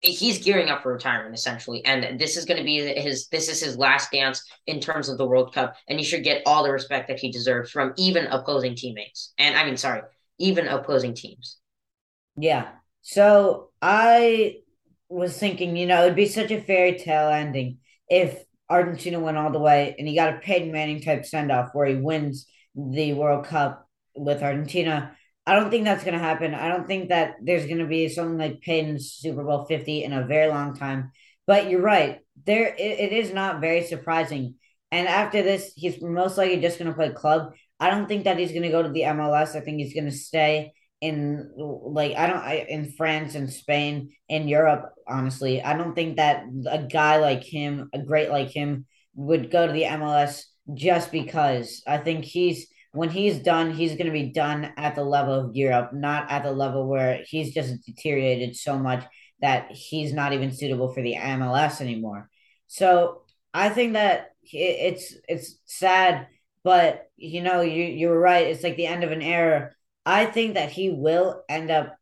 he's 0.01 0.43
gearing 0.43 0.69
up 0.69 0.81
for 0.81 0.93
retirement 0.93 1.35
essentially. 1.35 1.83
And 1.85 2.19
this 2.19 2.37
is 2.37 2.45
going 2.45 2.57
to 2.57 2.63
be 2.63 2.77
his 2.99 3.27
this 3.27 3.49
is 3.49 3.61
his 3.61 3.77
last 3.77 4.11
dance 4.11 4.43
in 4.65 4.79
terms 4.79 5.09
of 5.09 5.17
the 5.17 5.25
world 5.25 5.53
cup. 5.53 5.75
And 5.87 5.99
he 5.99 6.05
should 6.05 6.23
get 6.23 6.43
all 6.45 6.63
the 6.63 6.71
respect 6.71 7.07
that 7.09 7.19
he 7.19 7.31
deserves 7.31 7.71
from 7.71 7.93
even 7.97 8.25
opposing 8.27 8.75
teammates. 8.75 9.33
And 9.37 9.57
i 9.57 9.65
mean 9.65 9.77
sorry 9.77 10.01
even 10.37 10.67
opposing 10.67 11.13
teams. 11.13 11.57
Yeah. 12.37 12.69
So 13.01 13.71
i 13.81 14.57
was 15.09 15.37
thinking, 15.37 15.75
you 15.75 15.87
know, 15.87 16.03
it'd 16.03 16.15
be 16.15 16.27
such 16.27 16.51
a 16.51 16.61
fairy 16.61 16.97
tale 16.97 17.29
ending 17.29 17.79
if 18.07 18.43
Argentina 18.69 19.19
went 19.19 19.37
all 19.37 19.51
the 19.51 19.59
way 19.59 19.95
and 19.97 20.07
he 20.07 20.15
got 20.15 20.35
a 20.35 20.39
Peyton 20.39 20.71
Manning 20.71 21.01
type 21.01 21.25
send 21.25 21.51
off 21.51 21.69
where 21.73 21.87
he 21.87 21.95
wins 21.95 22.47
the 22.75 23.13
World 23.13 23.45
Cup 23.45 23.89
with 24.15 24.43
Argentina. 24.43 25.15
I 25.49 25.55
don't 25.55 25.71
think 25.71 25.85
that's 25.85 26.03
going 26.03 26.13
to 26.13 26.19
happen. 26.19 26.53
I 26.53 26.69
don't 26.69 26.85
think 26.85 27.09
that 27.09 27.37
there's 27.41 27.65
going 27.65 27.79
to 27.79 27.87
be 27.87 28.07
something 28.07 28.37
like 28.37 28.61
Peyton's 28.61 29.11
Super 29.13 29.43
Bowl 29.43 29.65
50 29.65 30.03
in 30.03 30.13
a 30.13 30.27
very 30.27 30.47
long 30.47 30.75
time. 30.75 31.11
But 31.47 31.71
you're 31.71 31.81
right. 31.81 32.19
There, 32.45 32.67
it, 32.67 32.79
it 32.99 33.11
is 33.11 33.33
not 33.33 33.59
very 33.59 33.83
surprising. 33.83 34.53
And 34.91 35.07
after 35.07 35.41
this, 35.41 35.73
he's 35.75 35.99
most 36.03 36.37
likely 36.37 36.61
just 36.61 36.77
going 36.77 36.91
to 36.91 36.95
play 36.95 37.09
club. 37.09 37.53
I 37.79 37.89
don't 37.89 38.07
think 38.07 38.25
that 38.25 38.37
he's 38.37 38.51
going 38.51 38.61
to 38.61 38.69
go 38.69 38.83
to 38.83 38.89
the 38.89 39.01
MLS. 39.01 39.55
I 39.55 39.61
think 39.61 39.79
he's 39.79 39.95
going 39.95 40.05
to 40.05 40.11
stay 40.11 40.71
in 41.01 41.49
like 41.55 42.15
I 42.15 42.27
don't 42.27 42.43
I, 42.43 42.65
in 42.69 42.91
France 42.91 43.33
and 43.33 43.51
Spain 43.51 44.11
in 44.27 44.47
Europe. 44.47 44.93
Honestly, 45.07 45.63
I 45.63 45.75
don't 45.75 45.95
think 45.95 46.17
that 46.17 46.43
a 46.69 46.83
guy 46.83 47.17
like 47.17 47.43
him, 47.43 47.89
a 47.91 47.97
great 47.97 48.29
like 48.29 48.49
him, 48.49 48.85
would 49.15 49.49
go 49.49 49.65
to 49.65 49.73
the 49.73 49.83
MLS 49.83 50.43
just 50.75 51.11
because. 51.11 51.81
I 51.87 51.97
think 51.97 52.23
he's 52.23 52.67
when 52.91 53.09
he's 53.09 53.39
done, 53.39 53.71
he's 53.71 53.91
going 53.91 54.07
to 54.07 54.11
be 54.11 54.31
done 54.31 54.73
at 54.77 54.95
the 54.95 55.03
level 55.03 55.33
of 55.33 55.55
Europe, 55.55 55.93
not 55.93 56.29
at 56.31 56.43
the 56.43 56.51
level 56.51 56.87
where 56.87 57.21
he's 57.25 57.53
just 57.53 57.85
deteriorated 57.85 58.55
so 58.55 58.77
much 58.77 59.05
that 59.41 59.71
he's 59.71 60.13
not 60.13 60.33
even 60.33 60.51
suitable 60.51 60.93
for 60.93 61.01
the 61.01 61.15
MLS 61.15 61.81
anymore. 61.81 62.29
So 62.67 63.21
I 63.53 63.69
think 63.69 63.93
that 63.93 64.31
it's 64.43 65.15
it's 65.27 65.59
sad, 65.65 66.27
but 66.63 67.09
you 67.15 67.41
know 67.41 67.61
you 67.61 67.83
you're 67.83 68.19
right. 68.19 68.47
It's 68.47 68.63
like 68.63 68.75
the 68.75 68.87
end 68.87 69.03
of 69.03 69.11
an 69.11 69.21
era 69.21 69.71
I 70.09 70.25
think 70.25 70.55
that 70.55 70.71
he 70.71 70.89
will 70.89 71.43
end 71.47 71.69
up 71.69 71.95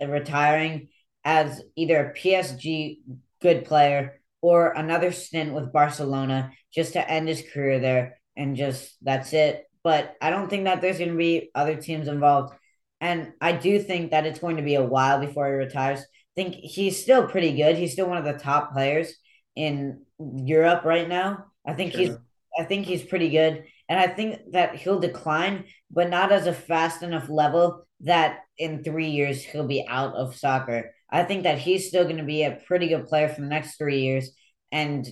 retiring 0.00 0.88
as 1.24 1.60
either 1.74 2.06
a 2.06 2.14
PSG 2.14 2.98
good 3.42 3.64
player 3.64 4.20
or 4.40 4.70
another 4.70 5.10
stint 5.10 5.52
with 5.52 5.72
Barcelona 5.72 6.52
just 6.72 6.92
to 6.92 7.10
end 7.10 7.26
his 7.28 7.42
career 7.52 7.80
there 7.80 8.20
and 8.36 8.56
just 8.56 8.96
that's 9.02 9.32
it. 9.32 9.64
But 9.82 10.14
I 10.20 10.30
don't 10.30 10.48
think 10.48 10.64
that 10.64 10.80
there's 10.80 10.98
going 10.98 11.10
to 11.10 11.16
be 11.16 11.50
other 11.54 11.76
teams 11.76 12.08
involved. 12.08 12.54
And 13.00 13.32
I 13.40 13.52
do 13.52 13.78
think 13.78 14.10
that 14.10 14.26
it's 14.26 14.40
going 14.40 14.56
to 14.56 14.62
be 14.62 14.74
a 14.74 14.84
while 14.84 15.20
before 15.20 15.46
he 15.46 15.52
retires. 15.52 16.00
I 16.00 16.04
think 16.34 16.54
he's 16.54 17.00
still 17.00 17.28
pretty 17.28 17.56
good. 17.56 17.76
He's 17.76 17.92
still 17.92 18.08
one 18.08 18.18
of 18.18 18.24
the 18.24 18.38
top 18.38 18.72
players 18.72 19.14
in 19.54 20.02
Europe 20.18 20.84
right 20.84 21.08
now. 21.08 21.46
I 21.66 21.74
think 21.74 21.92
sure. 21.92 22.00
he's 22.00 22.16
I 22.58 22.64
think 22.64 22.86
he's 22.86 23.02
pretty 23.02 23.28
good. 23.30 23.64
And 23.88 24.00
I 24.00 24.08
think 24.08 24.52
that 24.52 24.76
he'll 24.76 24.98
decline, 24.98 25.64
but 25.90 26.10
not 26.10 26.32
as 26.32 26.46
a 26.46 26.52
fast 26.52 27.02
enough 27.02 27.28
level 27.28 27.86
that 28.00 28.40
in 28.58 28.82
three 28.82 29.08
years 29.08 29.42
he'll 29.42 29.66
be 29.66 29.86
out 29.86 30.14
of 30.14 30.36
soccer. 30.36 30.92
I 31.10 31.22
think 31.22 31.44
that 31.44 31.58
he's 31.58 31.88
still 31.88 32.04
going 32.04 32.16
to 32.16 32.24
be 32.24 32.42
a 32.42 32.58
pretty 32.66 32.88
good 32.88 33.06
player 33.06 33.28
for 33.28 33.40
the 33.40 33.46
next 33.46 33.76
three 33.76 34.00
years. 34.00 34.30
And 34.72 35.06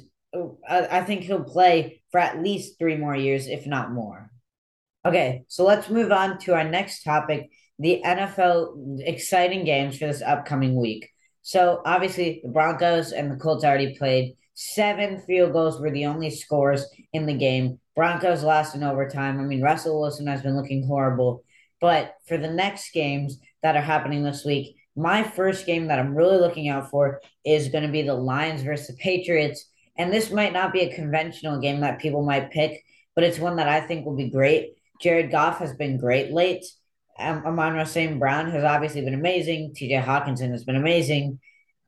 I, 0.68 1.02
think 1.02 1.22
he'll 1.22 1.44
play 1.44 2.02
for 2.10 2.18
at 2.18 2.42
least 2.42 2.78
three 2.78 2.96
more 2.96 3.14
years, 3.14 3.46
if 3.46 3.66
not 3.66 3.92
more. 3.92 4.30
Okay, 5.06 5.44
so 5.48 5.64
let's 5.64 5.90
move 5.90 6.10
on 6.12 6.38
to 6.40 6.54
our 6.54 6.64
next 6.64 7.02
topic 7.02 7.50
the 7.78 8.00
NFL 8.04 9.00
exciting 9.00 9.64
games 9.64 9.98
for 9.98 10.06
this 10.06 10.22
upcoming 10.22 10.76
week. 10.76 11.10
So, 11.42 11.82
obviously, 11.84 12.40
the 12.42 12.50
Broncos 12.50 13.12
and 13.12 13.30
the 13.30 13.36
Colts 13.36 13.64
already 13.64 13.96
played. 13.98 14.36
Seven 14.54 15.20
field 15.20 15.52
goals 15.52 15.80
were 15.80 15.90
the 15.90 16.06
only 16.06 16.30
scores 16.30 16.86
in 17.12 17.26
the 17.26 17.34
game. 17.34 17.80
Broncos 17.96 18.44
lost 18.44 18.74
in 18.74 18.82
overtime. 18.82 19.38
I 19.40 19.42
mean, 19.42 19.60
Russell 19.60 20.00
Wilson 20.00 20.26
has 20.26 20.42
been 20.42 20.56
looking 20.56 20.86
horrible. 20.86 21.44
But 21.80 22.14
for 22.26 22.38
the 22.38 22.50
next 22.50 22.92
games 22.92 23.38
that 23.62 23.76
are 23.76 23.82
happening 23.82 24.22
this 24.22 24.44
week, 24.44 24.76
my 24.96 25.22
first 25.22 25.66
game 25.66 25.88
that 25.88 25.98
I'm 25.98 26.14
really 26.14 26.38
looking 26.38 26.68
out 26.68 26.90
for 26.90 27.20
is 27.44 27.68
going 27.68 27.84
to 27.84 27.90
be 27.90 28.02
the 28.02 28.14
Lions 28.14 28.62
versus 28.62 28.86
the 28.86 28.94
Patriots. 28.94 29.68
And 29.96 30.12
this 30.12 30.30
might 30.30 30.52
not 30.52 30.72
be 30.72 30.80
a 30.80 30.94
conventional 30.94 31.60
game 31.60 31.80
that 31.80 32.00
people 32.00 32.22
might 32.22 32.50
pick, 32.50 32.82
but 33.14 33.24
it's 33.24 33.38
one 33.38 33.56
that 33.56 33.68
I 33.68 33.80
think 33.80 34.04
will 34.04 34.16
be 34.16 34.30
great. 34.30 34.74
Jared 35.00 35.30
Goff 35.30 35.58
has 35.58 35.74
been 35.74 35.98
great 35.98 36.32
late. 36.32 36.64
Um, 37.18 37.44
Amon-Ra 37.46 37.84
St. 37.84 38.18
Brown 38.18 38.50
has 38.50 38.64
obviously 38.64 39.02
been 39.02 39.14
amazing. 39.14 39.74
TJ 39.74 40.02
Hockenson 40.02 40.50
has 40.50 40.64
been 40.64 40.76
amazing. 40.76 41.38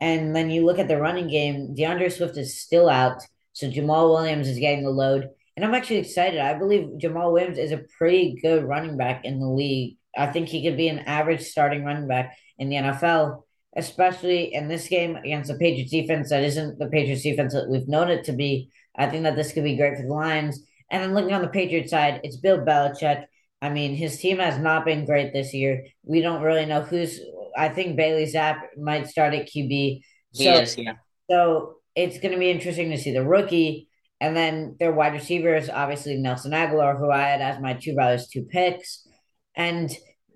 And 0.00 0.36
then 0.36 0.50
you 0.50 0.64
look 0.64 0.78
at 0.78 0.88
the 0.88 1.00
running 1.00 1.28
game, 1.28 1.74
D'Andre 1.74 2.08
Swift 2.10 2.36
is 2.36 2.60
still 2.60 2.88
out. 2.88 3.22
So 3.52 3.68
Jamaal 3.68 4.10
Williams 4.10 4.48
is 4.48 4.58
getting 4.58 4.84
the 4.84 4.90
load. 4.90 5.30
And 5.56 5.64
I'm 5.64 5.74
actually 5.74 5.96
excited. 5.96 6.38
I 6.38 6.54
believe 6.54 6.98
Jamaal 7.00 7.32
Williams 7.32 7.58
is 7.58 7.72
a 7.72 7.84
pretty 7.96 8.38
good 8.42 8.64
running 8.64 8.96
back 8.96 9.24
in 9.24 9.40
the 9.40 9.48
league. 9.48 9.96
I 10.16 10.26
think 10.26 10.48
he 10.48 10.62
could 10.62 10.76
be 10.76 10.88
an 10.88 11.00
average 11.00 11.42
starting 11.42 11.84
running 11.84 12.06
back 12.06 12.36
in 12.58 12.68
the 12.68 12.76
NFL, 12.76 13.42
especially 13.76 14.54
in 14.54 14.68
this 14.68 14.88
game 14.88 15.16
against 15.16 15.50
the 15.50 15.58
Patriots 15.58 15.90
defense 15.90 16.30
that 16.30 16.42
isn't 16.42 16.78
the 16.78 16.88
Patriots 16.88 17.22
defense 17.22 17.52
that 17.52 17.68
we've 17.68 17.88
known 17.88 18.08
it 18.08 18.24
to 18.24 18.32
be. 18.32 18.70
I 18.96 19.06
think 19.06 19.24
that 19.24 19.36
this 19.36 19.52
could 19.52 19.64
be 19.64 19.76
great 19.76 19.96
for 19.96 20.02
the 20.02 20.08
Lions. 20.08 20.60
And 20.90 21.02
then 21.02 21.14
looking 21.14 21.34
on 21.34 21.42
the 21.42 21.48
Patriots 21.48 21.90
side, 21.90 22.20
it's 22.24 22.36
Bill 22.36 22.58
Belichick. 22.58 23.24
I 23.60 23.70
mean, 23.70 23.94
his 23.94 24.18
team 24.18 24.38
has 24.38 24.58
not 24.58 24.84
been 24.84 25.04
great 25.04 25.32
this 25.32 25.52
year. 25.52 25.84
We 26.02 26.20
don't 26.20 26.42
really 26.42 26.66
know 26.66 26.82
who's. 26.82 27.20
I 27.56 27.68
think 27.68 27.96
Bailey 27.96 28.24
Zappe 28.24 28.60
might 28.78 29.08
start 29.08 29.34
at 29.34 29.48
QB. 29.48 30.00
So, 30.32 30.42
he 30.42 30.48
is, 30.48 30.78
yeah. 30.78 30.94
So 31.30 31.76
it's 31.94 32.18
going 32.18 32.32
to 32.32 32.38
be 32.38 32.50
interesting 32.50 32.90
to 32.90 32.98
see 32.98 33.12
the 33.12 33.24
rookie 33.24 33.88
and 34.20 34.36
then 34.36 34.76
their 34.78 34.92
wide 34.92 35.12
receivers, 35.12 35.68
obviously 35.68 36.16
Nelson 36.16 36.52
Agholor, 36.52 36.98
who 36.98 37.10
I 37.10 37.22
had 37.22 37.40
as 37.40 37.60
my 37.60 37.74
two 37.74 37.94
brothers, 37.94 38.28
two 38.28 38.44
picks. 38.44 39.06
And 39.54 39.90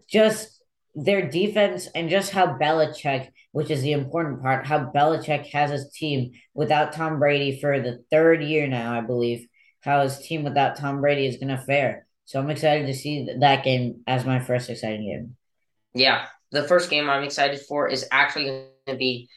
just 0.09 0.60
their 0.95 1.29
defense 1.29 1.89
and 1.95 2.11
just 2.11 2.33
how 2.33 2.59
Belichick, 2.59 3.29
which 3.53 3.71
is 3.71 3.83
the 3.83 3.93
important 3.93 4.43
part, 4.43 4.67
how 4.67 4.91
Belichick 4.91 5.47
has 5.53 5.71
his 5.71 5.91
team 5.93 6.33
without 6.55 6.93
Tom 6.93 7.19
Brady 7.19 7.61
for 7.61 7.81
the 7.81 8.05
third 8.11 8.43
year 8.43 8.67
now, 8.67 8.97
I 8.97 9.01
believe, 9.01 9.47
how 9.81 10.03
his 10.03 10.19
team 10.19 10.43
without 10.43 10.77
Tom 10.77 11.01
Brady 11.01 11.27
is 11.27 11.37
going 11.37 11.57
to 11.57 11.63
fare. 11.63 12.07
So 12.25 12.39
I'm 12.39 12.51
excited 12.51 12.87
to 12.87 12.95
see 12.95 13.27
that 13.41 13.65
game 13.65 14.03
as 14.07 14.25
my 14.25 14.41
first 14.41 14.71
exciting 14.71 15.07
game. 15.07 15.37
Yeah, 15.95 16.27
the 16.53 16.63
first 16.65 16.91
game 16.91 17.11
I'm 17.11 17.25
excited 17.25 17.61
for 17.69 17.89
is 17.89 18.07
actually 18.13 18.45
going 18.45 18.67
to 18.87 18.97
be 18.97 19.29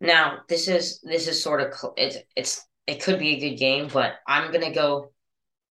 now. 0.00 0.38
This 0.48 0.66
is 0.66 1.00
this 1.02 1.28
is 1.28 1.42
sort 1.42 1.60
of 1.60 1.72
it's 1.96 2.16
it's 2.34 2.66
it 2.86 3.02
could 3.02 3.18
be 3.18 3.36
a 3.36 3.50
good 3.50 3.56
game, 3.56 3.88
but 3.92 4.14
I'm 4.26 4.52
gonna 4.52 4.72
go. 4.72 5.12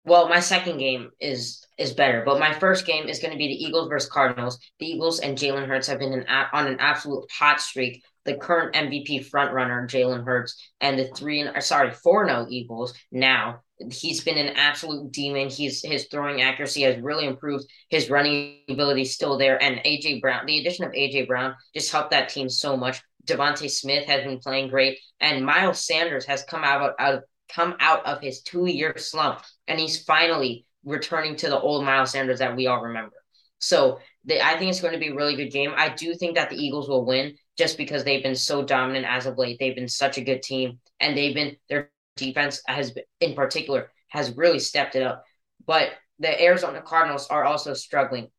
Well, 0.04 0.27
my 0.27 0.39
second 0.39 0.77
game 0.77 1.12
is 1.20 1.64
is 1.77 1.94
better, 1.94 2.24
but 2.25 2.39
my 2.39 2.53
first 2.53 2.86
game 2.86 3.08
is 3.08 3.20
going 3.20 3.32
to 3.32 3.38
be 3.38 3.48
the 3.48 3.65
Eagles 3.65 3.89
versus 3.89 4.10
Cardinals. 4.10 4.60
The 4.79 4.88
Eagles 4.88 5.20
and 5.20 5.38
Jalen 5.38 5.67
Hurts 5.67 5.88
have 5.88 6.00
been 6.00 6.13
an, 6.13 6.25
on 6.53 6.67
an 6.67 6.77
absolute 6.79 7.25
hot 7.32 7.60
streak. 7.60 8.03
The 8.24 8.36
current 8.36 8.74
MVP 8.74 9.29
frontrunner 9.29 9.88
Jalen 9.88 10.25
Hurts 10.25 10.72
and 10.82 10.98
the 10.98 11.05
three 11.10 11.41
and 11.41 11.63
sorry 11.63 11.91
four 11.91 12.25
no 12.25 12.41
oh 12.41 12.48
Eagles 12.50 12.94
now. 13.12 13.62
He's 13.91 14.24
been 14.24 14.38
an 14.38 14.55
absolute 14.55 15.12
demon. 15.12 15.50
He's 15.50 15.84
his 15.84 16.08
throwing 16.10 16.41
accuracy 16.41 16.82
has 16.84 16.98
really 16.98 17.27
improved. 17.27 17.65
His 17.89 18.10
running 18.10 18.62
ability 18.70 19.01
is 19.01 19.13
still 19.13 19.38
there, 19.38 19.62
and 19.62 19.77
AJ 19.79 20.22
Brown. 20.22 20.46
The 20.46 20.60
addition 20.60 20.86
of 20.86 20.94
AJ 20.94 21.27
Brown 21.27 21.55
just 21.75 21.91
helped 21.91 22.12
that 22.12 22.29
team 22.29 22.50
so 22.50 22.75
much. 22.75 23.01
DeVonta 23.25 23.70
Smith 23.70 24.08
has 24.08 24.24
been 24.24 24.39
playing 24.39 24.70
great, 24.70 24.98
and 25.20 25.46
Miles 25.46 25.86
Sanders 25.86 26.25
has 26.25 26.44
come 26.44 26.63
out 26.63 26.96
out 26.98 27.15
of 27.15 27.24
come 27.50 27.75
out 27.79 28.05
of 28.05 28.22
his 28.22 28.41
two 28.41 28.65
year 28.65 28.98
slump, 28.98 29.41
and 29.67 29.79
he's 29.79 30.03
finally 30.03 30.64
returning 30.86 31.36
to 31.38 31.50
the 31.50 31.60
old 31.60 31.84
Miles 31.84 32.12
Sanders 32.12 32.39
that 32.39 32.56
we 32.56 32.68
all 32.68 32.82
remember. 32.82 33.15
So 33.60 34.00
I 34.30 34.58
think 34.58 34.70
it's 34.70 34.82
going 34.82 34.94
to 34.94 35.00
be 35.00 35.10
a 35.10 35.15
really 35.15 35.36
good 35.36 35.51
game. 35.51 35.74
I 35.75 35.89
do 35.89 36.13
think 36.15 36.36
that 36.36 36.50
the 36.50 36.58
Eagles 36.58 36.88
will 36.88 37.06
win 37.06 37.36
just 37.58 37.77
because 37.77 38.04
they've 38.04 38.24
been 38.24 38.36
so 38.36 38.63
dominant 38.63 39.06
as 39.08 39.25
of 39.25 39.38
late. 39.38 39.58
They've 39.60 39.75
been 39.75 39.88
such 39.88 40.18
a 40.18 40.24
good 40.24 40.42
team, 40.42 40.80
and 41.00 41.18
they've 41.18 41.34
been 41.34 41.58
their 41.70 41.92
defense 42.15 42.62
has 42.68 42.92
been, 42.92 43.04
in 43.20 43.34
particular 43.34 43.89
has 44.10 44.36
really 44.38 44.60
stepped 44.60 44.96
it 44.96 45.04
up. 45.04 45.24
But 45.65 45.89
the 46.20 46.42
Arizona 46.42 46.82
Cardinals 46.82 47.27
are 47.27 47.44
also 47.44 47.74
struggling 47.74 48.30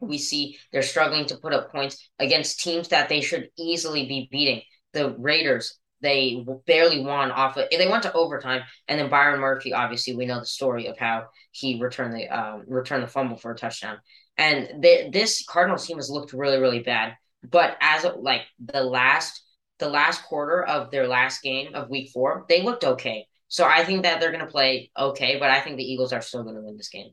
we 0.00 0.18
see 0.18 0.58
they're 0.72 0.82
struggling 0.82 1.26
to 1.26 1.36
put 1.36 1.52
up 1.52 1.72
points 1.72 2.08
against 2.18 2.60
teams 2.60 2.88
that 2.88 3.08
they 3.08 3.20
should 3.20 3.48
easily 3.58 4.06
be 4.06 4.28
beating. 4.30 4.62
The 4.92 5.14
Raiders, 5.18 5.78
they 6.04 6.44
barely 6.66 7.00
won 7.00 7.32
off 7.32 7.56
of 7.56 7.66
they 7.70 7.88
went 7.88 8.02
to 8.04 8.12
overtime, 8.12 8.62
and 8.86 9.00
then 9.00 9.10
Byron 9.10 9.40
Murphy, 9.40 9.72
obviously, 9.72 10.14
we 10.14 10.26
know 10.26 10.40
the 10.40 10.46
story 10.46 10.86
of 10.86 10.98
how 10.98 11.26
he 11.50 11.80
returned 11.80 12.14
the 12.14 12.28
um, 12.28 12.64
returned 12.66 13.02
the 13.02 13.08
fumble 13.08 13.36
for 13.36 13.52
a 13.52 13.56
touchdown. 13.56 13.98
And 14.36 14.82
this 14.82 15.44
Cardinals 15.48 15.86
team 15.86 15.96
has 15.96 16.10
looked 16.10 16.32
really, 16.32 16.58
really 16.58 16.80
bad. 16.80 17.14
But 17.48 17.76
as 17.80 18.04
of, 18.04 18.16
like 18.20 18.42
the 18.60 18.82
last 18.82 19.42
the 19.78 19.88
last 19.88 20.24
quarter 20.24 20.62
of 20.64 20.90
their 20.90 21.08
last 21.08 21.42
game 21.42 21.74
of 21.74 21.90
week 21.90 22.10
four, 22.12 22.44
they 22.48 22.62
looked 22.62 22.84
okay. 22.84 23.26
So 23.48 23.64
I 23.64 23.84
think 23.84 24.02
that 24.02 24.20
they're 24.20 24.32
gonna 24.32 24.46
play 24.46 24.90
okay, 24.98 25.38
but 25.38 25.50
I 25.50 25.60
think 25.60 25.76
the 25.76 25.84
Eagles 25.90 26.12
are 26.12 26.20
still 26.20 26.44
gonna 26.44 26.62
win 26.62 26.76
this 26.76 26.88
game. 26.88 27.10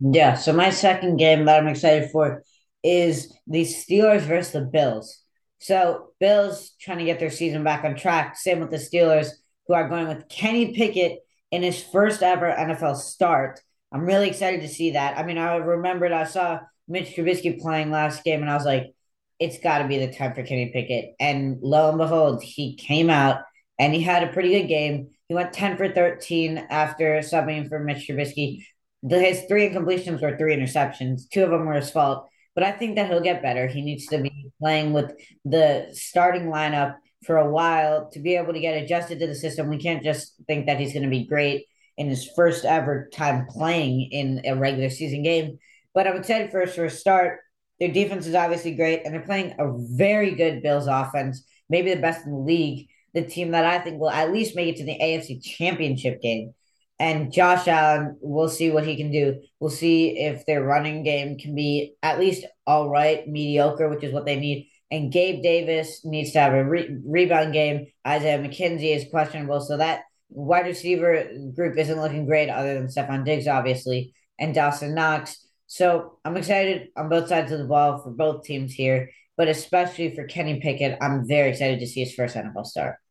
Yeah, 0.00 0.34
so 0.34 0.52
my 0.52 0.70
second 0.70 1.16
game 1.16 1.44
that 1.44 1.60
I'm 1.60 1.68
excited 1.68 2.10
for 2.10 2.42
is 2.82 3.32
the 3.46 3.62
Steelers 3.62 4.22
versus 4.22 4.52
the 4.52 4.60
Bills. 4.62 5.21
So 5.62 6.08
Bills 6.18 6.72
trying 6.80 6.98
to 6.98 7.04
get 7.04 7.20
their 7.20 7.30
season 7.30 7.62
back 7.62 7.84
on 7.84 7.94
track. 7.94 8.36
Same 8.36 8.58
with 8.58 8.70
the 8.70 8.78
Steelers, 8.78 9.28
who 9.68 9.74
are 9.74 9.88
going 9.88 10.08
with 10.08 10.28
Kenny 10.28 10.74
Pickett 10.74 11.20
in 11.52 11.62
his 11.62 11.80
first 11.80 12.20
ever 12.20 12.46
NFL 12.46 12.96
start. 12.96 13.60
I'm 13.92 14.04
really 14.04 14.28
excited 14.28 14.62
to 14.62 14.68
see 14.68 14.92
that. 14.92 15.16
I 15.16 15.22
mean, 15.22 15.38
I 15.38 15.54
remembered 15.56 16.10
I 16.10 16.24
saw 16.24 16.58
Mitch 16.88 17.14
Trubisky 17.14 17.60
playing 17.60 17.92
last 17.92 18.24
game, 18.24 18.40
and 18.40 18.50
I 18.50 18.56
was 18.56 18.64
like, 18.64 18.92
it's 19.38 19.60
got 19.60 19.78
to 19.78 19.88
be 19.88 19.98
the 19.98 20.12
time 20.12 20.34
for 20.34 20.42
Kenny 20.42 20.70
Pickett. 20.72 21.14
And 21.20 21.58
lo 21.62 21.90
and 21.90 21.98
behold, 21.98 22.42
he 22.42 22.74
came 22.74 23.08
out 23.08 23.42
and 23.78 23.94
he 23.94 24.00
had 24.00 24.24
a 24.24 24.32
pretty 24.32 24.50
good 24.50 24.68
game. 24.68 25.10
He 25.28 25.34
went 25.34 25.52
10 25.52 25.76
for 25.76 25.88
13 25.88 26.58
after 26.70 27.18
subbing 27.18 27.68
for 27.68 27.78
Mitch 27.78 28.08
Trubisky. 28.08 28.64
His 29.08 29.42
three 29.48 29.68
incompletions 29.68 30.22
were 30.22 30.36
three 30.36 30.56
interceptions. 30.56 31.28
Two 31.28 31.44
of 31.44 31.50
them 31.50 31.66
were 31.66 31.74
his 31.74 31.90
fault. 31.90 32.28
But 32.54 32.64
I 32.64 32.72
think 32.72 32.96
that 32.96 33.08
he'll 33.08 33.20
get 33.20 33.42
better. 33.42 33.66
He 33.66 33.82
needs 33.82 34.06
to 34.06 34.18
be 34.18 34.52
playing 34.60 34.92
with 34.92 35.12
the 35.44 35.88
starting 35.92 36.44
lineup 36.44 36.96
for 37.24 37.36
a 37.36 37.50
while 37.50 38.10
to 38.10 38.18
be 38.20 38.36
able 38.36 38.52
to 38.52 38.60
get 38.60 38.82
adjusted 38.82 39.18
to 39.20 39.26
the 39.26 39.34
system. 39.34 39.68
We 39.68 39.78
can't 39.78 40.02
just 40.02 40.34
think 40.46 40.66
that 40.66 40.78
he's 40.78 40.92
going 40.92 41.04
to 41.04 41.08
be 41.08 41.24
great 41.24 41.66
in 41.96 42.08
his 42.08 42.28
first 42.34 42.64
ever 42.64 43.08
time 43.12 43.46
playing 43.48 44.08
in 44.10 44.42
a 44.44 44.56
regular 44.56 44.90
season 44.90 45.22
game. 45.22 45.58
But 45.94 46.06
excited 46.06 46.50
for 46.50 46.60
his 46.60 46.74
first 46.74 47.00
start. 47.00 47.40
Their 47.78 47.92
defense 47.92 48.26
is 48.26 48.34
obviously 48.34 48.74
great, 48.74 49.02
and 49.04 49.12
they're 49.12 49.22
playing 49.22 49.54
a 49.58 49.72
very 49.96 50.32
good 50.32 50.62
Bills 50.62 50.86
offense, 50.86 51.44
maybe 51.68 51.92
the 51.92 52.00
best 52.00 52.24
in 52.24 52.32
the 52.32 52.38
league. 52.38 52.88
The 53.14 53.22
team 53.22 53.50
that 53.50 53.66
I 53.66 53.78
think 53.78 54.00
will 54.00 54.10
at 54.10 54.32
least 54.32 54.56
make 54.56 54.68
it 54.68 54.78
to 54.78 54.84
the 54.84 54.98
AFC 54.98 55.42
Championship 55.42 56.22
game. 56.22 56.54
And 57.02 57.32
Josh 57.32 57.66
Allen, 57.66 58.16
we'll 58.20 58.48
see 58.48 58.70
what 58.70 58.86
he 58.86 58.96
can 58.96 59.10
do. 59.10 59.42
We'll 59.58 59.70
see 59.70 60.20
if 60.20 60.46
their 60.46 60.62
running 60.62 61.02
game 61.02 61.36
can 61.36 61.52
be 61.52 61.96
at 62.00 62.20
least 62.20 62.46
all 62.64 62.88
right, 62.88 63.26
mediocre, 63.26 63.88
which 63.88 64.04
is 64.04 64.12
what 64.12 64.24
they 64.24 64.38
need. 64.38 64.68
And 64.88 65.10
Gabe 65.10 65.42
Davis 65.42 66.04
needs 66.04 66.30
to 66.30 66.38
have 66.38 66.52
a 66.52 66.64
re- 66.64 66.96
rebound 67.04 67.54
game. 67.54 67.88
Isaiah 68.06 68.38
McKenzie 68.38 68.94
is 68.94 69.10
questionable. 69.10 69.60
So 69.60 69.78
that 69.78 70.02
wide 70.28 70.66
receiver 70.66 71.28
group 71.56 71.76
isn't 71.76 72.00
looking 72.00 72.24
great 72.24 72.48
other 72.48 72.74
than 72.74 72.86
Stefon 72.86 73.24
Diggs, 73.24 73.48
obviously, 73.48 74.14
and 74.38 74.54
Dawson 74.54 74.94
Knox. 74.94 75.44
So 75.66 76.20
I'm 76.24 76.36
excited 76.36 76.90
on 76.96 77.08
both 77.08 77.28
sides 77.28 77.50
of 77.50 77.58
the 77.58 77.64
ball 77.64 77.98
for 77.98 78.12
both 78.12 78.44
teams 78.44 78.72
here, 78.72 79.10
but 79.36 79.48
especially 79.48 80.14
for 80.14 80.28
Kenny 80.28 80.60
Pickett, 80.60 80.98
I'm 81.00 81.26
very 81.26 81.50
excited 81.50 81.80
to 81.80 81.86
see 81.88 82.04
his 82.04 82.14
first 82.14 82.36
NFL 82.36 82.66
start. 82.66 83.01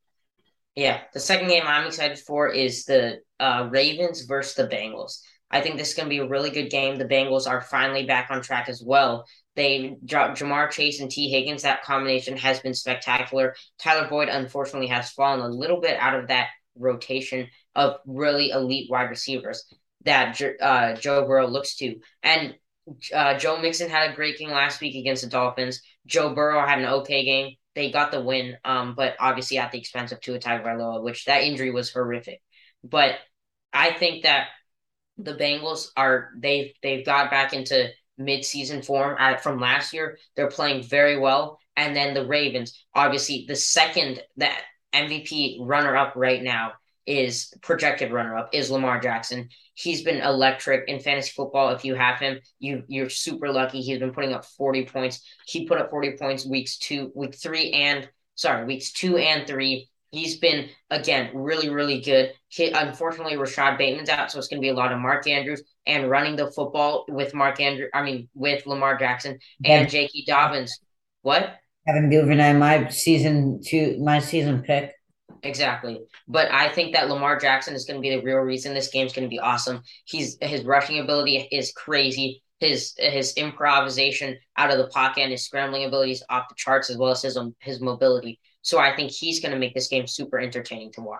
Yeah, 0.75 1.01
the 1.13 1.19
second 1.19 1.49
game 1.49 1.63
I'm 1.65 1.87
excited 1.87 2.19
for 2.19 2.47
is 2.47 2.85
the 2.85 3.19
uh, 3.39 3.67
Ravens 3.69 4.21
versus 4.21 4.55
the 4.55 4.67
Bengals. 4.67 5.19
I 5.49 5.59
think 5.59 5.75
this 5.77 5.89
is 5.89 5.95
going 5.95 6.07
to 6.07 6.15
be 6.15 6.19
a 6.19 6.27
really 6.27 6.49
good 6.49 6.69
game. 6.69 6.97
The 6.97 7.05
Bengals 7.05 7.47
are 7.47 7.61
finally 7.61 8.05
back 8.05 8.31
on 8.31 8.41
track 8.41 8.69
as 8.69 8.81
well. 8.81 9.25
They 9.57 9.97
dropped 10.05 10.39
Ja'Marr 10.39 10.71
Chase 10.71 11.01
and 11.01 11.11
Tee 11.11 11.29
Higgins. 11.29 11.63
That 11.63 11.83
combination 11.83 12.37
has 12.37 12.61
been 12.61 12.73
spectacular. 12.73 13.53
Tyler 13.79 14.07
Boyd, 14.07 14.29
unfortunately, 14.29 14.87
has 14.87 15.11
fallen 15.11 15.41
a 15.41 15.49
little 15.49 15.81
bit 15.81 15.97
out 15.99 16.17
of 16.17 16.29
that 16.29 16.47
rotation 16.77 17.47
of 17.75 17.97
really 18.05 18.51
elite 18.51 18.89
wide 18.89 19.09
receivers 19.09 19.65
that 20.05 20.41
uh, 20.61 20.95
Joe 20.95 21.27
Burrow 21.27 21.47
looks 21.47 21.75
to. 21.77 21.97
And 22.23 22.55
uh, 23.13 23.37
Joe 23.37 23.61
Mixon 23.61 23.89
had 23.89 24.09
a 24.09 24.15
great 24.15 24.37
game 24.37 24.51
last 24.51 24.79
week 24.79 24.95
against 24.95 25.23
the 25.23 25.29
Dolphins. 25.29 25.81
Joe 26.05 26.33
Burrow 26.33 26.65
had 26.65 26.79
an 26.79 26.85
okay 26.85 27.25
game 27.25 27.55
they 27.75 27.91
got 27.91 28.11
the 28.11 28.21
win, 28.21 28.57
um, 28.65 28.95
but 28.95 29.15
obviously 29.19 29.57
at 29.57 29.71
the 29.71 29.79
expense 29.79 30.11
of 30.11 30.19
Tua 30.19 30.39
Tagovailoa, 30.39 31.03
which 31.03 31.25
that 31.25 31.43
injury 31.43 31.71
was 31.71 31.91
horrific. 31.91 32.41
But 32.83 33.15
I 33.71 33.91
think 33.93 34.23
that 34.23 34.47
the 35.17 35.33
Bengals 35.35 35.87
are 35.95 36.31
they've 36.37 36.73
they've 36.81 37.05
got 37.05 37.31
back 37.31 37.53
into 37.53 37.89
mid-season 38.17 38.81
form 38.81 39.15
at, 39.19 39.41
from 39.41 39.59
last 39.59 39.93
year. 39.93 40.17
They're 40.35 40.49
playing 40.49 40.83
very 40.83 41.17
well, 41.17 41.59
and 41.77 41.95
then 41.95 42.13
the 42.13 42.25
Ravens, 42.25 42.85
obviously 42.93 43.45
the 43.47 43.55
second 43.55 44.21
that 44.37 44.61
MVP 44.93 45.57
runner-up 45.61 46.13
right 46.15 46.41
now 46.41 46.73
is 47.05 47.53
projected 47.61 48.11
runner-up 48.11 48.49
is 48.53 48.69
Lamar 48.71 48.99
Jackson 48.99 49.49
he's 49.81 50.03
been 50.03 50.21
electric 50.21 50.87
in 50.87 50.99
fantasy 50.99 51.31
football. 51.35 51.69
If 51.69 51.83
you 51.83 51.95
have 51.95 52.19
him, 52.19 52.39
you 52.59 52.83
you're 52.87 53.09
super 53.09 53.51
lucky. 53.51 53.81
He's 53.81 53.99
been 53.99 54.13
putting 54.13 54.33
up 54.33 54.45
40 54.45 54.85
points. 54.85 55.21
He 55.47 55.65
put 55.65 55.79
up 55.79 55.89
40 55.89 56.17
points 56.17 56.45
weeks 56.45 56.77
two, 56.77 57.11
week 57.15 57.35
three, 57.35 57.71
and 57.71 58.07
sorry, 58.35 58.65
weeks 58.65 58.91
two 58.91 59.17
and 59.17 59.47
three. 59.47 59.89
He's 60.11 60.39
been 60.39 60.67
again 60.89 61.31
really, 61.33 61.69
really 61.69 62.01
good. 62.01 62.33
He, 62.49 62.69
unfortunately, 62.69 63.37
Rashod 63.37 63.77
Bateman's 63.77 64.09
out, 64.09 64.31
so 64.31 64.39
it's 64.39 64.49
going 64.49 64.61
to 64.61 64.65
be 64.65 64.69
a 64.69 64.73
lot 64.73 64.91
of 64.91 64.99
Mark 64.99 65.25
Andrews 65.27 65.63
and 65.85 66.09
running 66.09 66.35
the 66.35 66.51
football 66.51 67.05
with 67.07 67.33
Mark 67.33 67.61
Andrew. 67.61 67.87
I 67.93 68.03
mean, 68.03 68.29
with 68.33 68.67
Lamar 68.67 68.97
Jackson 68.97 69.39
and 69.63 69.89
J.K. 69.89 70.25
Dobbins. 70.27 70.77
What? 71.21 71.55
Devin 71.87 72.09
Duvernay, 72.09 72.53
my 72.53 72.89
season 72.89 73.61
two, 73.65 73.97
my 74.03 74.19
season 74.19 74.61
pick. 74.63 74.93
Exactly. 75.43 75.99
But 76.27 76.51
I 76.51 76.69
think 76.69 76.93
that 76.93 77.09
Lamar 77.09 77.39
Jackson 77.39 77.73
is 77.73 77.85
going 77.85 77.97
to 77.97 78.01
be 78.01 78.15
the 78.15 78.21
real 78.21 78.37
reason 78.37 78.73
this 78.73 78.89
game's 78.89 79.13
going 79.13 79.27
to 79.27 79.29
be 79.29 79.39
awesome. 79.39 79.81
He's 80.05 80.37
his 80.41 80.63
rushing 80.63 80.99
ability 80.99 81.47
is 81.51 81.71
crazy. 81.71 82.43
His 82.59 82.93
his 82.97 83.33
improvisation 83.33 84.37
out 84.57 84.69
of 84.69 84.77
the 84.77 84.87
pocket 84.87 85.21
and 85.21 85.31
his 85.31 85.43
scrambling 85.45 85.85
abilities 85.85 86.23
off 86.29 86.47
the 86.47 86.55
charts 86.55 86.91
as 86.91 86.97
well 86.97 87.11
as 87.11 87.23
his 87.23 87.37
um, 87.37 87.55
his 87.59 87.81
mobility. 87.81 88.39
So 88.61 88.77
I 88.77 88.95
think 88.95 89.09
he's 89.11 89.39
going 89.39 89.53
to 89.53 89.57
make 89.59 89.73
this 89.73 89.87
game 89.87 90.05
super 90.05 90.39
entertaining 90.39 90.91
to 90.93 91.01
watch. 91.01 91.19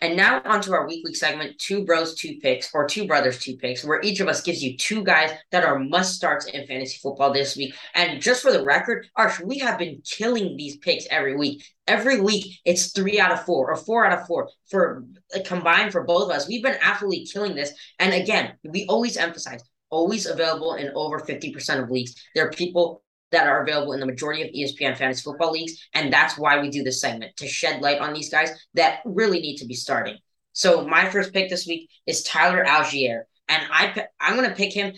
And 0.00 0.16
now 0.16 0.40
onto 0.44 0.72
our 0.72 0.86
weekly 0.86 1.12
segment, 1.12 1.58
Two 1.58 1.84
Bros, 1.84 2.14
Two 2.14 2.38
Picks, 2.40 2.70
or 2.72 2.86
Two 2.86 3.06
Brothers, 3.06 3.38
Two 3.38 3.56
Picks, 3.56 3.84
where 3.84 4.00
each 4.02 4.20
of 4.20 4.28
us 4.28 4.40
gives 4.40 4.62
you 4.62 4.76
two 4.76 5.04
guys 5.04 5.30
that 5.50 5.64
are 5.64 5.78
must 5.78 6.14
starts 6.14 6.46
in 6.46 6.66
fantasy 6.66 6.98
football 7.02 7.32
this 7.32 7.56
week. 7.56 7.74
And 7.94 8.20
just 8.20 8.42
for 8.42 8.50
the 8.52 8.64
record, 8.64 9.06
Arch, 9.16 9.40
we 9.40 9.58
have 9.58 9.78
been 9.78 10.02
killing 10.04 10.56
these 10.56 10.78
picks 10.78 11.06
every 11.10 11.36
week. 11.36 11.64
Every 11.86 12.20
week, 12.20 12.60
it's 12.64 12.92
three 12.92 13.20
out 13.20 13.32
of 13.32 13.44
four 13.44 13.70
or 13.70 13.76
four 13.76 14.06
out 14.06 14.18
of 14.18 14.26
four 14.26 14.48
for 14.70 15.04
uh, 15.34 15.40
combined 15.44 15.92
for 15.92 16.04
both 16.04 16.30
of 16.30 16.30
us. 16.30 16.48
We've 16.48 16.62
been 16.62 16.78
absolutely 16.80 17.26
killing 17.26 17.54
this. 17.54 17.72
And 17.98 18.14
again, 18.14 18.54
we 18.64 18.86
always 18.86 19.16
emphasize 19.16 19.62
always 19.90 20.26
available 20.26 20.74
in 20.74 20.90
over 20.94 21.18
50% 21.18 21.82
of 21.82 21.90
leagues. 21.90 22.14
There 22.34 22.46
are 22.46 22.50
people 22.50 23.02
that 23.32 23.46
are 23.46 23.62
available 23.62 23.92
in 23.92 24.00
the 24.00 24.06
majority 24.06 24.42
of 24.42 24.48
ESPN 24.48 24.96
fantasy 24.96 25.22
football 25.22 25.52
leagues. 25.52 25.88
And 25.94 26.12
that's 26.12 26.38
why 26.38 26.60
we 26.60 26.70
do 26.70 26.82
this 26.82 27.00
segment 27.00 27.36
to 27.36 27.46
shed 27.46 27.80
light 27.80 28.00
on 28.00 28.12
these 28.12 28.30
guys 28.30 28.50
that 28.74 29.00
really 29.04 29.40
need 29.40 29.56
to 29.58 29.66
be 29.66 29.74
starting. 29.74 30.18
So 30.52 30.86
my 30.86 31.08
first 31.08 31.32
pick 31.32 31.48
this 31.48 31.66
week 31.66 31.90
is 32.06 32.22
Tyler 32.24 32.64
Allgeier. 32.64 33.22
And 33.48 33.62
I, 33.70 34.06
I'm 34.20 34.36
going 34.36 34.48
to 34.48 34.54
pick 34.54 34.72
him. 34.72 34.94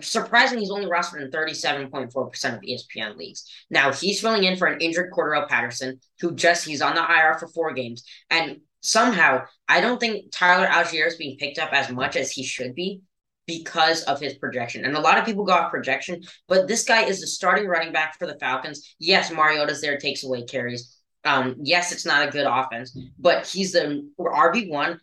Surprisingly, 0.00 0.62
he's 0.62 0.72
only 0.72 0.86
rostered 0.86 1.22
in 1.22 1.30
37.4% 1.30 2.12
of 2.54 2.60
ESPN 2.62 3.16
leagues. 3.16 3.48
Now, 3.70 3.92
he's 3.92 4.20
filling 4.20 4.42
in 4.42 4.56
for 4.56 4.66
an 4.66 4.80
injured 4.80 5.12
Cordarrelle 5.12 5.48
Patterson, 5.48 6.00
who 6.20 6.34
just, 6.34 6.66
he's 6.66 6.82
on 6.82 6.96
the 6.96 7.00
IR 7.00 7.38
for 7.38 7.46
four 7.46 7.72
games. 7.72 8.04
And 8.28 8.60
somehow, 8.80 9.44
I 9.68 9.80
don't 9.80 10.00
think 10.00 10.32
Tyler 10.32 10.66
Allgeier 10.66 11.06
is 11.06 11.16
being 11.16 11.36
picked 11.38 11.58
up 11.58 11.72
as 11.72 11.90
much 11.90 12.16
as 12.16 12.32
he 12.32 12.42
should 12.42 12.74
be 12.74 13.02
because 13.46 14.02
of 14.04 14.20
his 14.20 14.34
projection. 14.34 14.84
And 14.84 14.96
a 14.96 15.00
lot 15.00 15.18
of 15.18 15.24
people 15.24 15.44
go 15.44 15.52
off 15.52 15.70
projection, 15.70 16.22
but 16.48 16.66
this 16.68 16.84
guy 16.84 17.04
is 17.04 17.20
the 17.20 17.26
starting 17.26 17.66
running 17.66 17.92
back 17.92 18.18
for 18.18 18.26
the 18.26 18.38
Falcons. 18.38 18.94
Yes, 18.98 19.30
Mariota's 19.30 19.80
there, 19.80 19.98
takes 19.98 20.24
away 20.24 20.44
carries. 20.44 20.96
Um, 21.24 21.56
yes, 21.62 21.92
it's 21.92 22.06
not 22.06 22.26
a 22.26 22.30
good 22.30 22.46
offense, 22.46 22.96
but 23.18 23.46
he's 23.46 23.72
the 23.72 24.08
RB1 24.18 24.98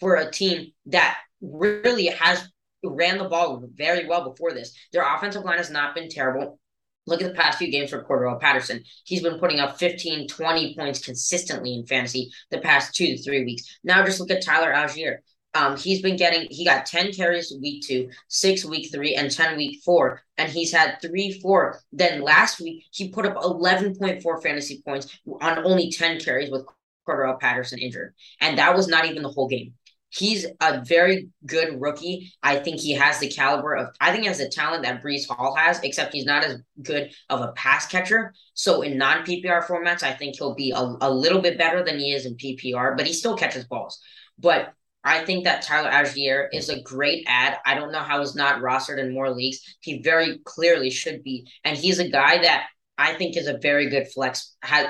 for 0.00 0.16
a 0.16 0.30
team 0.30 0.72
that 0.86 1.18
really 1.40 2.06
has 2.06 2.48
ran 2.82 3.18
the 3.18 3.28
ball 3.28 3.62
very 3.74 4.06
well 4.06 4.30
before 4.30 4.52
this. 4.52 4.74
Their 4.92 5.02
offensive 5.14 5.44
line 5.44 5.58
has 5.58 5.70
not 5.70 5.94
been 5.94 6.08
terrible. 6.08 6.58
Look 7.06 7.20
at 7.20 7.28
the 7.28 7.34
past 7.34 7.58
few 7.58 7.70
games 7.70 7.90
for 7.90 8.02
Cordarrelle 8.02 8.40
Patterson. 8.40 8.82
He's 9.04 9.22
been 9.22 9.38
putting 9.38 9.60
up 9.60 9.78
15, 9.78 10.26
20 10.26 10.74
points 10.74 11.04
consistently 11.04 11.74
in 11.74 11.86
fantasy 11.86 12.30
the 12.50 12.58
past 12.58 12.94
two 12.94 13.06
to 13.06 13.22
three 13.22 13.44
weeks. 13.44 13.78
Now 13.84 14.04
just 14.04 14.20
look 14.20 14.30
at 14.30 14.42
Tyler 14.42 14.72
Allgeier. 14.72 15.18
Um, 15.54 15.76
he's 15.76 16.02
been 16.02 16.16
getting 16.16 16.48
he 16.50 16.64
got 16.64 16.86
10 16.86 17.12
carries 17.12 17.52
week 17.60 17.84
two, 17.86 18.10
six 18.28 18.64
week 18.64 18.90
three, 18.92 19.14
and 19.14 19.30
10 19.30 19.56
week 19.56 19.82
four, 19.84 20.20
and 20.36 20.50
he's 20.50 20.72
had 20.72 20.98
three, 21.00 21.38
four. 21.40 21.80
Then 21.92 22.22
last 22.22 22.60
week 22.60 22.84
he 22.90 23.08
put 23.08 23.26
up 23.26 23.36
11.4 23.36 24.42
fantasy 24.42 24.82
points 24.84 25.18
on 25.40 25.64
only 25.64 25.90
10 25.90 26.20
carries 26.20 26.50
with 26.50 26.66
Cordarrelle 27.06 27.38
Patterson 27.38 27.78
injured. 27.78 28.14
And 28.40 28.58
that 28.58 28.74
was 28.74 28.88
not 28.88 29.06
even 29.06 29.22
the 29.22 29.30
whole 29.30 29.48
game. 29.48 29.74
He's 30.08 30.46
a 30.60 30.84
very 30.84 31.28
good 31.44 31.80
rookie. 31.80 32.32
I 32.40 32.56
think 32.56 32.78
he 32.78 32.92
has 32.92 33.18
the 33.18 33.28
caliber 33.28 33.74
of 33.74 33.88
I 34.00 34.12
think 34.12 34.22
he 34.22 34.28
has 34.28 34.38
the 34.38 34.48
talent 34.48 34.84
that 34.84 35.02
Breece 35.02 35.28
Hall 35.28 35.56
has, 35.56 35.80
except 35.82 36.14
he's 36.14 36.24
not 36.24 36.44
as 36.44 36.60
good 36.82 37.10
of 37.28 37.40
a 37.40 37.52
pass 37.52 37.86
catcher. 37.86 38.32
So 38.54 38.82
in 38.82 38.96
non 38.96 39.24
PPR 39.24 39.66
formats, 39.66 40.04
I 40.04 40.12
think 40.12 40.36
he'll 40.36 40.54
be 40.54 40.70
a, 40.70 40.78
a 41.00 41.10
little 41.10 41.40
bit 41.40 41.58
better 41.58 41.84
than 41.84 41.98
he 41.98 42.12
is 42.12 42.26
in 42.26 42.36
PPR, 42.36 42.96
but 42.96 43.06
he 43.06 43.12
still 43.12 43.36
catches 43.36 43.64
balls. 43.64 44.00
But 44.38 44.72
I 45.04 45.24
think 45.24 45.44
that 45.44 45.62
Tyler 45.62 45.90
Allgeier 45.90 46.48
is 46.52 46.70
a 46.70 46.80
great 46.80 47.24
ad. 47.28 47.58
I 47.66 47.74
don't 47.74 47.92
know 47.92 48.00
how 48.00 48.20
he's 48.20 48.34
not 48.34 48.62
rostered 48.62 48.98
in 48.98 49.12
more 49.12 49.30
leagues. 49.30 49.60
He 49.80 50.00
very 50.00 50.38
clearly 50.44 50.90
should 50.90 51.22
be. 51.22 51.46
And 51.62 51.76
he's 51.76 51.98
a 51.98 52.08
guy 52.08 52.38
that 52.38 52.66
I 52.96 53.12
think 53.14 53.36
is 53.36 53.46
a 53.46 53.58
very 53.58 53.90
good 53.90 54.08
flex, 54.08 54.56
has 54.62 54.86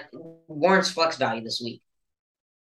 warrants 0.47 0.91
flex 0.91 1.17
value 1.17 1.43
this 1.43 1.61
week. 1.63 1.83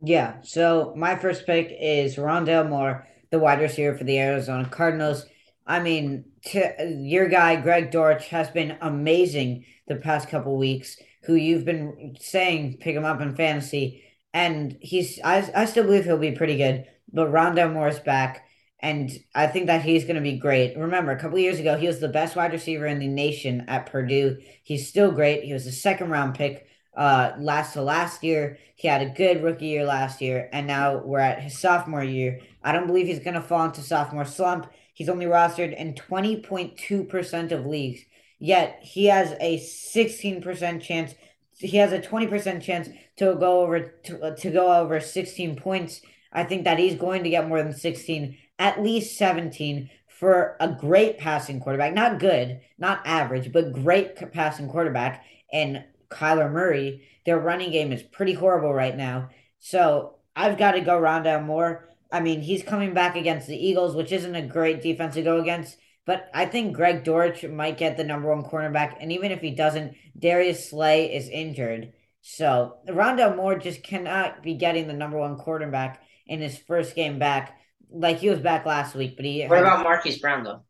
Yeah. 0.00 0.36
So 0.42 0.94
my 0.96 1.16
first 1.16 1.44
pick 1.44 1.70
is 1.78 2.16
Rondale 2.16 2.68
Moore, 2.68 3.06
the 3.30 3.38
wide 3.38 3.60
receiver 3.60 3.96
for 3.96 4.04
the 4.04 4.18
Arizona 4.18 4.66
Cardinals. 4.66 5.26
I 5.66 5.80
mean, 5.80 6.24
your 6.52 7.28
guy, 7.28 7.56
Greg 7.56 7.90
Dortch, 7.90 8.28
has 8.28 8.48
been 8.50 8.78
amazing 8.80 9.66
the 9.86 9.96
past 9.96 10.28
couple 10.28 10.56
weeks, 10.56 10.96
who 11.24 11.34
you've 11.34 11.64
been 11.64 12.16
saying 12.20 12.78
pick 12.80 12.96
him 12.96 13.04
up 13.04 13.20
in 13.20 13.36
fantasy. 13.36 14.02
And 14.32 14.76
he's, 14.80 15.20
I, 15.22 15.50
I 15.54 15.64
still 15.66 15.84
believe 15.84 16.04
he'll 16.04 16.18
be 16.18 16.32
pretty 16.32 16.56
good 16.56 16.86
but 17.14 17.32
Rondale 17.32 17.72
Moore's 17.72 18.00
back. 18.00 18.46
And 18.80 19.10
I 19.34 19.46
think 19.46 19.68
that 19.68 19.82
he's 19.82 20.04
going 20.04 20.16
to 20.16 20.20
be 20.20 20.36
great. 20.36 20.76
Remember, 20.76 21.12
a 21.12 21.18
couple 21.18 21.38
years 21.38 21.58
ago, 21.58 21.76
he 21.76 21.86
was 21.86 22.00
the 22.00 22.08
best 22.08 22.36
wide 22.36 22.52
receiver 22.52 22.86
in 22.86 22.98
the 22.98 23.08
nation 23.08 23.64
at 23.66 23.86
Purdue. 23.86 24.36
He's 24.62 24.88
still 24.88 25.10
great. 25.10 25.44
He 25.44 25.54
was 25.54 25.66
a 25.66 25.72
second 25.72 26.10
round 26.10 26.34
pick 26.34 26.66
uh, 26.94 27.32
last 27.38 27.72
to 27.72 27.82
last 27.82 28.22
year. 28.22 28.58
He 28.76 28.88
had 28.88 29.00
a 29.00 29.08
good 29.08 29.42
rookie 29.42 29.66
year 29.66 29.84
last 29.84 30.20
year, 30.20 30.48
and 30.52 30.66
now 30.66 30.98
we're 30.98 31.20
at 31.20 31.42
his 31.42 31.58
sophomore 31.58 32.04
year. 32.04 32.40
I 32.62 32.72
don't 32.72 32.86
believe 32.86 33.06
he's 33.06 33.20
going 33.20 33.34
to 33.34 33.40
fall 33.40 33.64
into 33.64 33.80
sophomore 33.80 34.24
slump. 34.24 34.70
He's 34.92 35.08
only 35.08 35.26
rostered 35.26 35.76
in 35.76 35.94
20.2% 35.94 37.52
of 37.52 37.66
leagues, 37.66 38.02
yet 38.38 38.80
he 38.82 39.06
has 39.06 39.34
a 39.40 39.58
16% 39.58 40.82
chance. 40.82 41.14
He 41.56 41.76
has 41.78 41.92
a 41.92 42.00
20% 42.00 42.62
chance 42.62 42.88
to 43.16 43.34
go 43.36 43.62
over 43.62 43.80
to, 43.80 44.34
to 44.36 44.50
go 44.50 44.74
over 44.74 45.00
16 45.00 45.56
points. 45.56 46.00
I 46.34 46.44
think 46.44 46.64
that 46.64 46.78
he's 46.78 46.96
going 46.96 47.22
to 47.24 47.30
get 47.30 47.48
more 47.48 47.62
than 47.62 47.72
16, 47.72 48.36
at 48.58 48.82
least 48.82 49.16
17 49.16 49.88
for 50.08 50.56
a 50.60 50.68
great 50.68 51.18
passing 51.18 51.60
quarterback. 51.60 51.94
Not 51.94 52.18
good, 52.18 52.60
not 52.78 53.06
average, 53.06 53.52
but 53.52 53.72
great 53.72 54.16
passing 54.32 54.68
quarterback. 54.68 55.24
And 55.52 55.84
Kyler 56.10 56.50
Murray, 56.50 57.06
their 57.24 57.38
running 57.38 57.70
game 57.70 57.92
is 57.92 58.02
pretty 58.02 58.34
horrible 58.34 58.72
right 58.72 58.96
now. 58.96 59.30
So 59.58 60.16
I've 60.36 60.58
got 60.58 60.72
to 60.72 60.80
go 60.80 61.00
Rondale 61.00 61.44
Moore. 61.44 61.88
I 62.12 62.20
mean, 62.20 62.42
he's 62.42 62.62
coming 62.62 62.94
back 62.94 63.16
against 63.16 63.46
the 63.48 63.56
Eagles, 63.56 63.96
which 63.96 64.12
isn't 64.12 64.34
a 64.34 64.46
great 64.46 64.82
defense 64.82 65.14
to 65.14 65.22
go 65.22 65.40
against. 65.40 65.76
But 66.06 66.30
I 66.34 66.46
think 66.46 66.76
Greg 66.76 67.02
Dortch 67.02 67.44
might 67.44 67.78
get 67.78 67.96
the 67.96 68.04
number 68.04 68.34
one 68.34 68.44
cornerback. 68.44 68.96
And 69.00 69.10
even 69.10 69.32
if 69.32 69.40
he 69.40 69.50
doesn't, 69.50 69.94
Darius 70.18 70.68
Slay 70.68 71.14
is 71.14 71.28
injured. 71.28 71.92
So 72.20 72.76
Rondale 72.88 73.36
Moore 73.36 73.58
just 73.58 73.82
cannot 73.82 74.42
be 74.42 74.54
getting 74.54 74.86
the 74.86 74.92
number 74.92 75.18
one 75.18 75.36
quarterback 75.36 76.02
in 76.26 76.40
his 76.40 76.56
first 76.56 76.94
game 76.94 77.18
back. 77.18 77.58
Like 77.90 78.18
he 78.18 78.30
was 78.30 78.40
back 78.40 78.66
last 78.66 78.94
week, 78.94 79.16
but 79.16 79.24
he. 79.24 79.44
What 79.46 79.60
about 79.60 79.82
Marquise 79.82 80.18
Brown 80.18 80.44
though? 80.44 80.62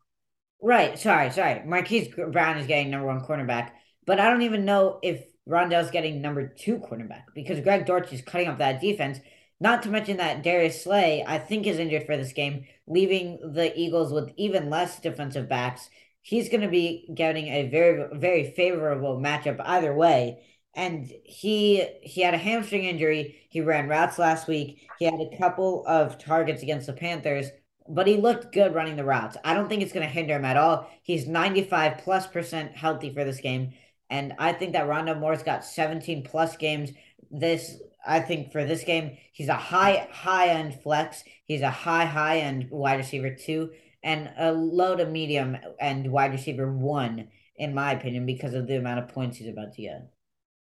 Right. 0.60 0.98
Sorry. 0.98 1.30
Sorry. 1.30 1.62
Marquise 1.64 2.08
Brown 2.08 2.58
is 2.58 2.66
getting 2.66 2.90
number 2.90 3.06
one 3.06 3.20
cornerback, 3.20 3.70
but 4.06 4.20
I 4.20 4.28
don't 4.28 4.42
even 4.42 4.64
know 4.64 4.98
if 5.02 5.24
Rondale's 5.46 5.90
getting 5.90 6.20
number 6.22 6.48
two 6.48 6.78
cornerback 6.78 7.24
because 7.34 7.60
Greg 7.60 7.86
Dortch 7.86 8.12
is 8.12 8.22
cutting 8.22 8.48
up 8.48 8.58
that 8.58 8.80
defense. 8.80 9.18
Not 9.60 9.82
to 9.82 9.88
mention 9.88 10.16
that 10.16 10.42
Darius 10.42 10.82
Slay, 10.82 11.24
I 11.26 11.38
think, 11.38 11.66
is 11.66 11.78
injured 11.78 12.06
for 12.06 12.16
this 12.16 12.32
game, 12.32 12.64
leaving 12.86 13.38
the 13.54 13.72
Eagles 13.78 14.12
with 14.12 14.30
even 14.36 14.68
less 14.68 15.00
defensive 15.00 15.48
backs. 15.48 15.88
He's 16.22 16.48
going 16.48 16.62
to 16.62 16.68
be 16.68 17.08
getting 17.14 17.48
a 17.48 17.68
very, 17.68 18.06
very 18.12 18.52
favorable 18.52 19.18
matchup 19.18 19.60
either 19.64 19.94
way. 19.94 20.42
And 20.76 21.12
he 21.24 21.86
he 22.02 22.22
had 22.22 22.34
a 22.34 22.38
hamstring 22.38 22.84
injury. 22.84 23.36
He 23.48 23.60
ran 23.60 23.88
routes 23.88 24.18
last 24.18 24.48
week. 24.48 24.88
He 24.98 25.04
had 25.04 25.20
a 25.20 25.36
couple 25.38 25.84
of 25.86 26.18
targets 26.18 26.62
against 26.62 26.86
the 26.86 26.92
Panthers, 26.92 27.46
but 27.88 28.06
he 28.06 28.16
looked 28.16 28.52
good 28.52 28.74
running 28.74 28.96
the 28.96 29.04
routes. 29.04 29.36
I 29.44 29.54
don't 29.54 29.68
think 29.68 29.82
it's 29.82 29.92
going 29.92 30.06
to 30.06 30.12
hinder 30.12 30.34
him 30.34 30.44
at 30.44 30.56
all. 30.56 30.90
He's 31.02 31.26
95 31.26 31.98
plus 31.98 32.26
percent 32.26 32.76
healthy 32.76 33.12
for 33.12 33.24
this 33.24 33.40
game. 33.40 33.72
And 34.10 34.34
I 34.38 34.52
think 34.52 34.72
that 34.72 34.86
Rondale 34.86 35.18
Moore's 35.18 35.42
got 35.42 35.64
17 35.64 36.24
plus 36.24 36.56
games 36.56 36.90
this 37.30 37.80
I 38.06 38.20
think 38.20 38.52
for 38.52 38.64
this 38.64 38.84
game, 38.84 39.16
he's 39.32 39.48
a 39.48 39.54
high 39.54 40.08
high 40.12 40.48
end 40.48 40.80
flex. 40.82 41.24
He's 41.46 41.62
a 41.62 41.70
high 41.70 42.04
high 42.04 42.38
end 42.40 42.68
wide 42.70 42.98
receiver 42.98 43.34
two, 43.34 43.72
and 44.02 44.30
a 44.38 44.52
low 44.52 44.96
to 44.96 45.06
medium 45.06 45.56
end 45.80 46.10
wide 46.10 46.32
receiver 46.32 46.70
one, 46.70 47.28
in 47.56 47.74
my 47.74 47.92
opinion, 47.92 48.26
because 48.26 48.54
of 48.54 48.66
the 48.66 48.76
amount 48.76 49.00
of 49.00 49.08
points 49.08 49.38
he's 49.38 49.48
about 49.48 49.72
to 49.74 49.82
get. 49.82 50.13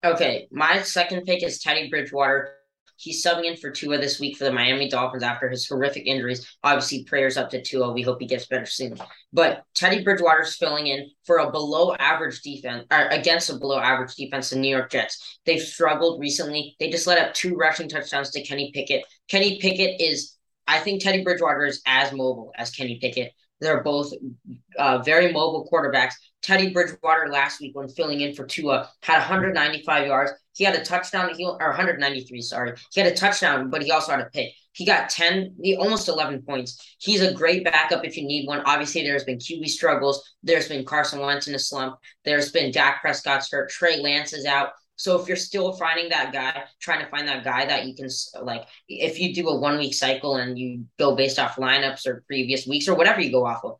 Okay, 0.05 0.47
my 0.51 0.83
second 0.83 1.25
pick 1.25 1.41
is 1.41 1.57
Teddy 1.57 1.89
Bridgewater. 1.89 2.57
He's 2.95 3.25
subbing 3.25 3.45
in 3.45 3.57
for 3.57 3.71
Tua 3.71 3.97
this 3.97 4.19
week 4.19 4.37
for 4.37 4.43
the 4.43 4.51
Miami 4.51 4.87
Dolphins 4.87 5.23
after 5.23 5.49
his 5.49 5.67
horrific 5.67 6.05
injuries. 6.05 6.45
Obviously, 6.63 7.05
prayers 7.05 7.37
up 7.37 7.49
to 7.49 7.61
Tua. 7.61 7.91
We 7.91 8.03
hope 8.03 8.21
he 8.21 8.27
gets 8.27 8.45
better 8.45 8.67
soon. 8.67 8.99
But 9.33 9.63
Teddy 9.73 10.03
Bridgewater's 10.03 10.57
filling 10.57 10.85
in 10.87 11.09
for 11.25 11.39
a 11.39 11.51
below 11.51 11.95
average 11.95 12.41
defense, 12.43 12.85
or 12.91 13.07
against 13.07 13.49
a 13.49 13.55
below 13.55 13.79
average 13.79 14.13
defense, 14.13 14.51
the 14.51 14.57
New 14.57 14.69
York 14.69 14.91
Jets. 14.91 15.39
They've 15.43 15.59
struggled 15.59 16.21
recently. 16.21 16.75
They 16.79 16.91
just 16.91 17.07
let 17.07 17.17
up 17.17 17.33
two 17.33 17.55
rushing 17.55 17.89
touchdowns 17.89 18.29
to 18.31 18.43
Kenny 18.43 18.71
Pickett. 18.75 19.05
Kenny 19.27 19.59
Pickett 19.59 19.99
is, 19.99 20.37
I 20.67 20.77
think 20.79 21.01
Teddy 21.01 21.23
Bridgewater 21.23 21.65
is 21.65 21.81
as 21.87 22.11
mobile 22.11 22.51
as 22.55 22.69
Kenny 22.69 22.99
Pickett. 23.01 23.33
They're 23.61 23.83
both 23.83 24.11
uh, 24.77 24.99
very 24.99 25.31
mobile 25.31 25.67
quarterbacks. 25.71 26.13
Teddy 26.41 26.71
Bridgewater 26.71 27.29
last 27.29 27.61
week, 27.61 27.75
when 27.75 27.87
filling 27.87 28.21
in 28.21 28.35
for 28.35 28.45
Tua, 28.45 28.89
had 29.01 29.17
195 29.19 30.07
yards. 30.07 30.31
He 30.53 30.63
had 30.63 30.75
a 30.75 30.83
touchdown, 30.83 31.33
he, 31.35 31.45
or 31.45 31.57
193, 31.57 32.41
sorry. 32.41 32.73
He 32.93 33.01
had 33.01 33.11
a 33.11 33.15
touchdown, 33.15 33.69
but 33.69 33.81
he 33.81 33.91
also 33.91 34.11
had 34.11 34.21
a 34.21 34.29
pick. 34.29 34.51
He 34.73 34.85
got 34.85 35.09
10, 35.09 35.55
he, 35.61 35.75
almost 35.77 36.09
11 36.09 36.43
points. 36.43 36.95
He's 36.99 37.21
a 37.21 37.33
great 37.33 37.63
backup 37.63 38.05
if 38.05 38.17
you 38.17 38.25
need 38.25 38.47
one. 38.47 38.61
Obviously, 38.65 39.03
there's 39.03 39.23
been 39.23 39.37
QB 39.37 39.67
struggles. 39.69 40.21
There's 40.43 40.67
been 40.67 40.85
Carson 40.85 41.19
Wentz 41.19 41.47
in 41.47 41.55
a 41.55 41.59
slump. 41.59 41.95
There's 42.25 42.51
been 42.51 42.71
Dak 42.71 43.01
Prescott's 43.01 43.49
hurt. 43.49 43.69
Trey 43.69 44.01
Lance 44.01 44.33
is 44.33 44.45
out. 44.45 44.69
So 44.95 45.19
if 45.19 45.27
you're 45.27 45.37
still 45.37 45.73
finding 45.73 46.09
that 46.09 46.31
guy, 46.31 46.63
trying 46.79 47.03
to 47.03 47.09
find 47.09 47.27
that 47.27 47.43
guy 47.43 47.65
that 47.65 47.85
you 47.85 47.95
can 47.95 48.09
like, 48.41 48.65
if 48.87 49.19
you 49.19 49.33
do 49.33 49.49
a 49.49 49.59
one 49.59 49.77
week 49.77 49.93
cycle 49.93 50.35
and 50.37 50.57
you 50.57 50.85
go 50.97 51.15
based 51.15 51.39
off 51.39 51.57
lineups 51.57 52.07
or 52.07 52.23
previous 52.27 52.65
weeks 52.65 52.87
or 52.87 52.95
whatever 52.95 53.21
you 53.21 53.31
go 53.31 53.45
off 53.45 53.63
of, 53.63 53.77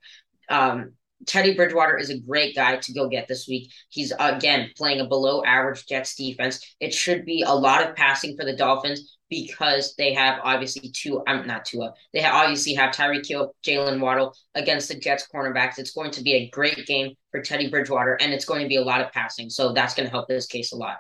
um, 0.50 0.94
Teddy 1.26 1.56
Bridgewater 1.56 1.98
is 1.98 2.10
a 2.10 2.20
great 2.20 2.56
guy 2.56 2.76
to 2.76 2.94
go 2.94 3.08
get 3.08 3.28
this 3.28 3.48
week. 3.48 3.72
He's 3.90 4.14
again 4.20 4.72
playing 4.76 5.00
a 5.00 5.08
below 5.08 5.44
average 5.44 5.88
Jets 5.88 6.16
defense. 6.16 6.76
It 6.80 6.94
should 6.94 7.26
be 7.26 7.42
a 7.42 7.54
lot 7.54 7.88
of 7.88 7.96
passing 7.96 8.36
for 8.38 8.46
the 8.46 8.56
Dolphins 8.56 9.15
because 9.30 9.96
they 9.98 10.14
have 10.14 10.40
obviously 10.44 10.90
two. 10.90 11.24
I'm 11.28 11.48
not 11.48 11.66
two 11.66 11.82
up. 11.82 11.96
They 12.14 12.22
have, 12.22 12.36
obviously 12.36 12.74
have 12.76 12.94
Tyreek 12.94 13.28
Hill, 13.28 13.56
Jaylen 13.66 14.00
Waddle 14.00 14.36
against 14.54 14.88
the 14.88 14.96
Jets 14.96 15.28
cornerbacks. 15.34 15.80
It's 15.80 15.92
going 15.92 16.12
to 16.12 16.24
be 16.24 16.34
a 16.34 16.50
great 16.50 16.86
game 16.86 17.14
for 17.32 17.42
Teddy 17.42 17.70
Bridgewater, 17.70 18.16
and 18.16 18.34
it's 18.34 18.46
going 18.46 18.62
to 18.62 18.68
be 18.68 18.76
a 18.76 18.84
lot 18.84 19.02
of 19.02 19.12
passing. 19.12 19.50
So 19.50 19.74
that's 19.74 19.96
going 19.96 20.06
to 20.06 20.12
help 20.12 20.28
this 20.28 20.46
case 20.46 20.72
a 20.72 20.78
lot. 20.78 20.98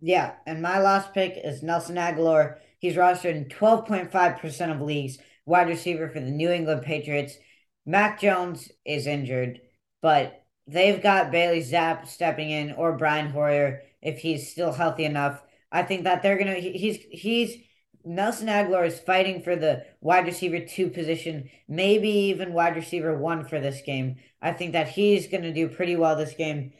Yeah, 0.00 0.34
and 0.46 0.60
my 0.60 0.80
last 0.80 1.14
pick 1.14 1.38
is 1.42 1.62
Nelson 1.62 1.96
Agholor. 1.96 2.58
He's 2.78 2.96
rostered 2.96 3.36
in 3.36 3.46
12.5% 3.46 4.74
of 4.74 4.80
leagues, 4.82 5.18
wide 5.46 5.68
receiver 5.68 6.08
for 6.08 6.20
the 6.20 6.30
New 6.30 6.50
England 6.50 6.82
Patriots. 6.82 7.36
Mac 7.86 8.20
Jones 8.20 8.70
is 8.84 9.06
injured, 9.06 9.60
but 10.02 10.44
they've 10.66 11.02
got 11.02 11.30
Bailey 11.30 11.60
Zappe 11.60 12.06
stepping 12.06 12.50
in 12.50 12.72
or 12.72 12.96
Brian 12.96 13.30
Hoyer 13.30 13.82
if 14.02 14.18
he's 14.18 14.50
still 14.50 14.72
healthy 14.72 15.04
enough. 15.04 15.42
I 15.74 15.82
think 15.82 16.04
that 16.04 16.22
they're 16.22 16.38
gonna 16.38 16.54
he's 16.54 16.98
he's 17.10 17.56
Nelson 18.04 18.46
Agholor 18.46 18.86
is 18.86 19.00
fighting 19.00 19.42
for 19.42 19.56
the 19.56 19.84
wide 20.00 20.26
receiver 20.26 20.60
two 20.60 20.88
position, 20.88 21.50
maybe 21.68 22.08
even 22.08 22.52
wide 22.52 22.76
receiver 22.76 23.18
one 23.18 23.44
for 23.44 23.60
this 23.60 23.82
game. 23.82 24.16
I 24.40 24.52
think 24.52 24.72
that 24.72 24.88
he's 24.88 25.26
gonna 25.26 25.52
do 25.52 25.68
pretty 25.68 25.96
well 25.96 26.14
this 26.14 26.34
game. 26.34 26.72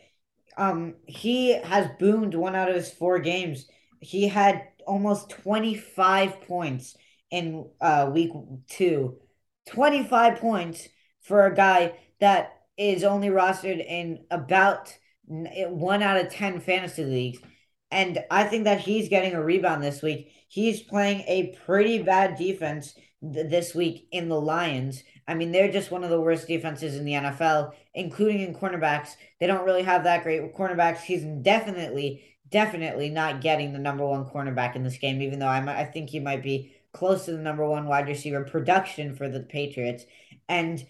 Um, 0.56 0.94
he 1.06 1.58
has 1.60 1.88
boomed 1.98 2.34
one 2.34 2.54
out 2.54 2.68
of 2.68 2.76
his 2.76 2.92
four 2.92 3.18
games. 3.18 3.66
He 4.00 4.28
had 4.28 4.62
almost 4.86 5.30
25 5.30 6.42
points 6.42 6.96
in 7.32 7.68
uh 7.80 8.10
week 8.14 8.30
two. 8.68 9.16
25 9.66 10.38
points 10.38 10.88
for 11.20 11.46
a 11.46 11.54
guy 11.54 11.94
that 12.20 12.60
is 12.76 13.02
only 13.02 13.28
rostered 13.28 13.84
in 13.84 14.24
about 14.30 14.96
one 15.26 16.02
out 16.02 16.20
of 16.20 16.30
10 16.30 16.60
fantasy 16.60 17.04
leagues. 17.04 17.38
And 17.90 18.24
I 18.30 18.44
think 18.44 18.64
that 18.64 18.80
he's 18.80 19.08
getting 19.08 19.34
a 19.34 19.42
rebound 19.42 19.82
this 19.82 20.02
week. 20.02 20.32
He's 20.48 20.82
playing 20.82 21.20
a 21.26 21.56
pretty 21.64 22.02
bad 22.02 22.36
defense 22.36 22.94
th- 23.22 23.50
this 23.50 23.74
week 23.74 24.08
in 24.10 24.28
the 24.28 24.40
Lions. 24.40 25.02
I 25.26 25.34
mean, 25.34 25.52
they're 25.52 25.70
just 25.70 25.90
one 25.90 26.04
of 26.04 26.10
the 26.10 26.20
worst 26.20 26.46
defenses 26.46 26.96
in 26.96 27.04
the 27.04 27.12
NFL, 27.12 27.72
including 27.94 28.40
in 28.40 28.54
cornerbacks. 28.54 29.10
They 29.40 29.46
don't 29.46 29.64
really 29.64 29.82
have 29.82 30.04
that 30.04 30.22
great 30.22 30.54
cornerbacks. 30.54 30.98
He's 30.98 31.24
definitely, 31.24 32.24
definitely 32.50 33.10
not 33.10 33.40
getting 33.40 33.72
the 33.72 33.78
number 33.78 34.06
one 34.06 34.24
cornerback 34.26 34.76
in 34.76 34.82
this 34.82 34.98
game, 34.98 35.22
even 35.22 35.38
though 35.38 35.46
I, 35.46 35.80
I 35.80 35.84
think 35.84 36.10
he 36.10 36.20
might 36.20 36.42
be 36.42 36.74
close 36.92 37.24
to 37.24 37.32
the 37.32 37.38
number 37.38 37.66
one 37.66 37.86
wide 37.86 38.08
receiver 38.08 38.44
production 38.44 39.14
for 39.14 39.28
the 39.28 39.40
Patriots. 39.40 40.04
And 40.48 40.84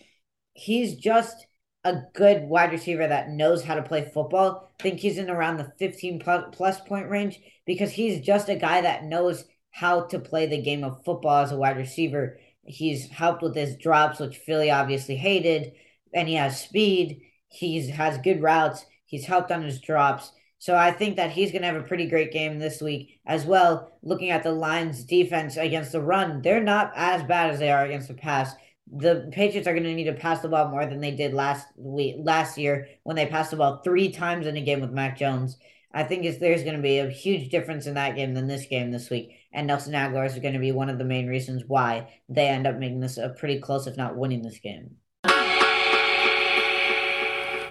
he's 0.54 0.94
just 0.96 1.46
a 1.84 2.02
good 2.14 2.44
wide 2.44 2.72
receiver 2.72 3.06
that 3.06 3.30
knows 3.30 3.62
how 3.62 3.74
to 3.74 3.82
play 3.82 4.10
football. 4.12 4.70
I 4.80 4.82
think 4.82 5.00
he's 5.00 5.18
in 5.18 5.28
around 5.28 5.58
the 5.58 5.72
15 5.78 6.20
plus 6.52 6.80
point 6.80 7.10
range 7.10 7.38
because 7.66 7.92
he's 7.92 8.24
just 8.24 8.48
a 8.48 8.56
guy 8.56 8.80
that 8.80 9.04
knows 9.04 9.44
how 9.70 10.02
to 10.06 10.18
play 10.18 10.46
the 10.46 10.62
game 10.62 10.82
of 10.84 11.04
football 11.04 11.42
as 11.42 11.52
a 11.52 11.56
wide 11.56 11.76
receiver. 11.76 12.38
He's 12.64 13.08
helped 13.08 13.42
with 13.42 13.54
his 13.54 13.76
drops, 13.76 14.18
which 14.18 14.38
Philly 14.38 14.70
obviously 14.70 15.16
hated, 15.16 15.72
and 16.14 16.26
he 16.26 16.34
has 16.34 16.60
speed. 16.60 17.20
He 17.48 17.88
has 17.90 18.18
good 18.18 18.40
routes. 18.40 18.86
He's 19.04 19.26
helped 19.26 19.52
on 19.52 19.62
his 19.62 19.80
drops. 19.80 20.32
So 20.58 20.74
I 20.74 20.92
think 20.92 21.16
that 21.16 21.30
he's 21.30 21.52
going 21.52 21.60
to 21.60 21.68
have 21.68 21.76
a 21.76 21.86
pretty 21.86 22.06
great 22.06 22.32
game 22.32 22.58
this 22.58 22.80
week 22.80 23.20
as 23.26 23.44
well. 23.44 23.98
Looking 24.02 24.30
at 24.30 24.42
the 24.42 24.52
Lions' 24.52 25.04
defense 25.04 25.58
against 25.58 25.92
the 25.92 26.00
run, 26.00 26.40
they're 26.40 26.62
not 26.62 26.92
as 26.96 27.22
bad 27.24 27.50
as 27.50 27.58
they 27.58 27.70
are 27.70 27.84
against 27.84 28.08
the 28.08 28.14
pass 28.14 28.54
the 28.96 29.28
Patriots 29.32 29.66
are 29.66 29.72
going 29.72 29.84
to 29.84 29.94
need 29.94 30.04
to 30.04 30.12
pass 30.12 30.40
the 30.40 30.48
ball 30.48 30.68
more 30.68 30.86
than 30.86 31.00
they 31.00 31.10
did 31.10 31.34
last 31.34 31.66
week, 31.76 32.16
last 32.18 32.56
year 32.56 32.88
when 33.02 33.16
they 33.16 33.26
passed 33.26 33.50
the 33.50 33.56
ball 33.56 33.80
three 33.82 34.10
times 34.10 34.46
in 34.46 34.56
a 34.56 34.60
game 34.60 34.80
with 34.80 34.92
Mac 34.92 35.18
Jones. 35.18 35.58
I 35.92 36.02
think 36.02 36.22
there's 36.22 36.64
going 36.64 36.76
to 36.76 36.82
be 36.82 36.98
a 36.98 37.08
huge 37.08 37.50
difference 37.50 37.86
in 37.86 37.94
that 37.94 38.16
game 38.16 38.34
than 38.34 38.46
this 38.46 38.66
game 38.66 38.90
this 38.90 39.10
week. 39.10 39.36
and 39.52 39.66
Nelson 39.66 39.92
Agholor 39.92 40.26
is 40.26 40.38
going 40.38 40.54
to 40.54 40.60
be 40.60 40.72
one 40.72 40.90
of 40.90 40.98
the 40.98 41.04
main 41.04 41.28
reasons 41.28 41.62
why 41.66 42.12
they 42.28 42.48
end 42.48 42.66
up 42.66 42.76
making 42.76 43.00
this 43.00 43.16
a 43.16 43.28
pretty 43.28 43.60
close, 43.60 43.86
if 43.86 43.96
not 43.96 44.16
winning 44.16 44.42
this 44.42 44.58
game. 44.58 44.96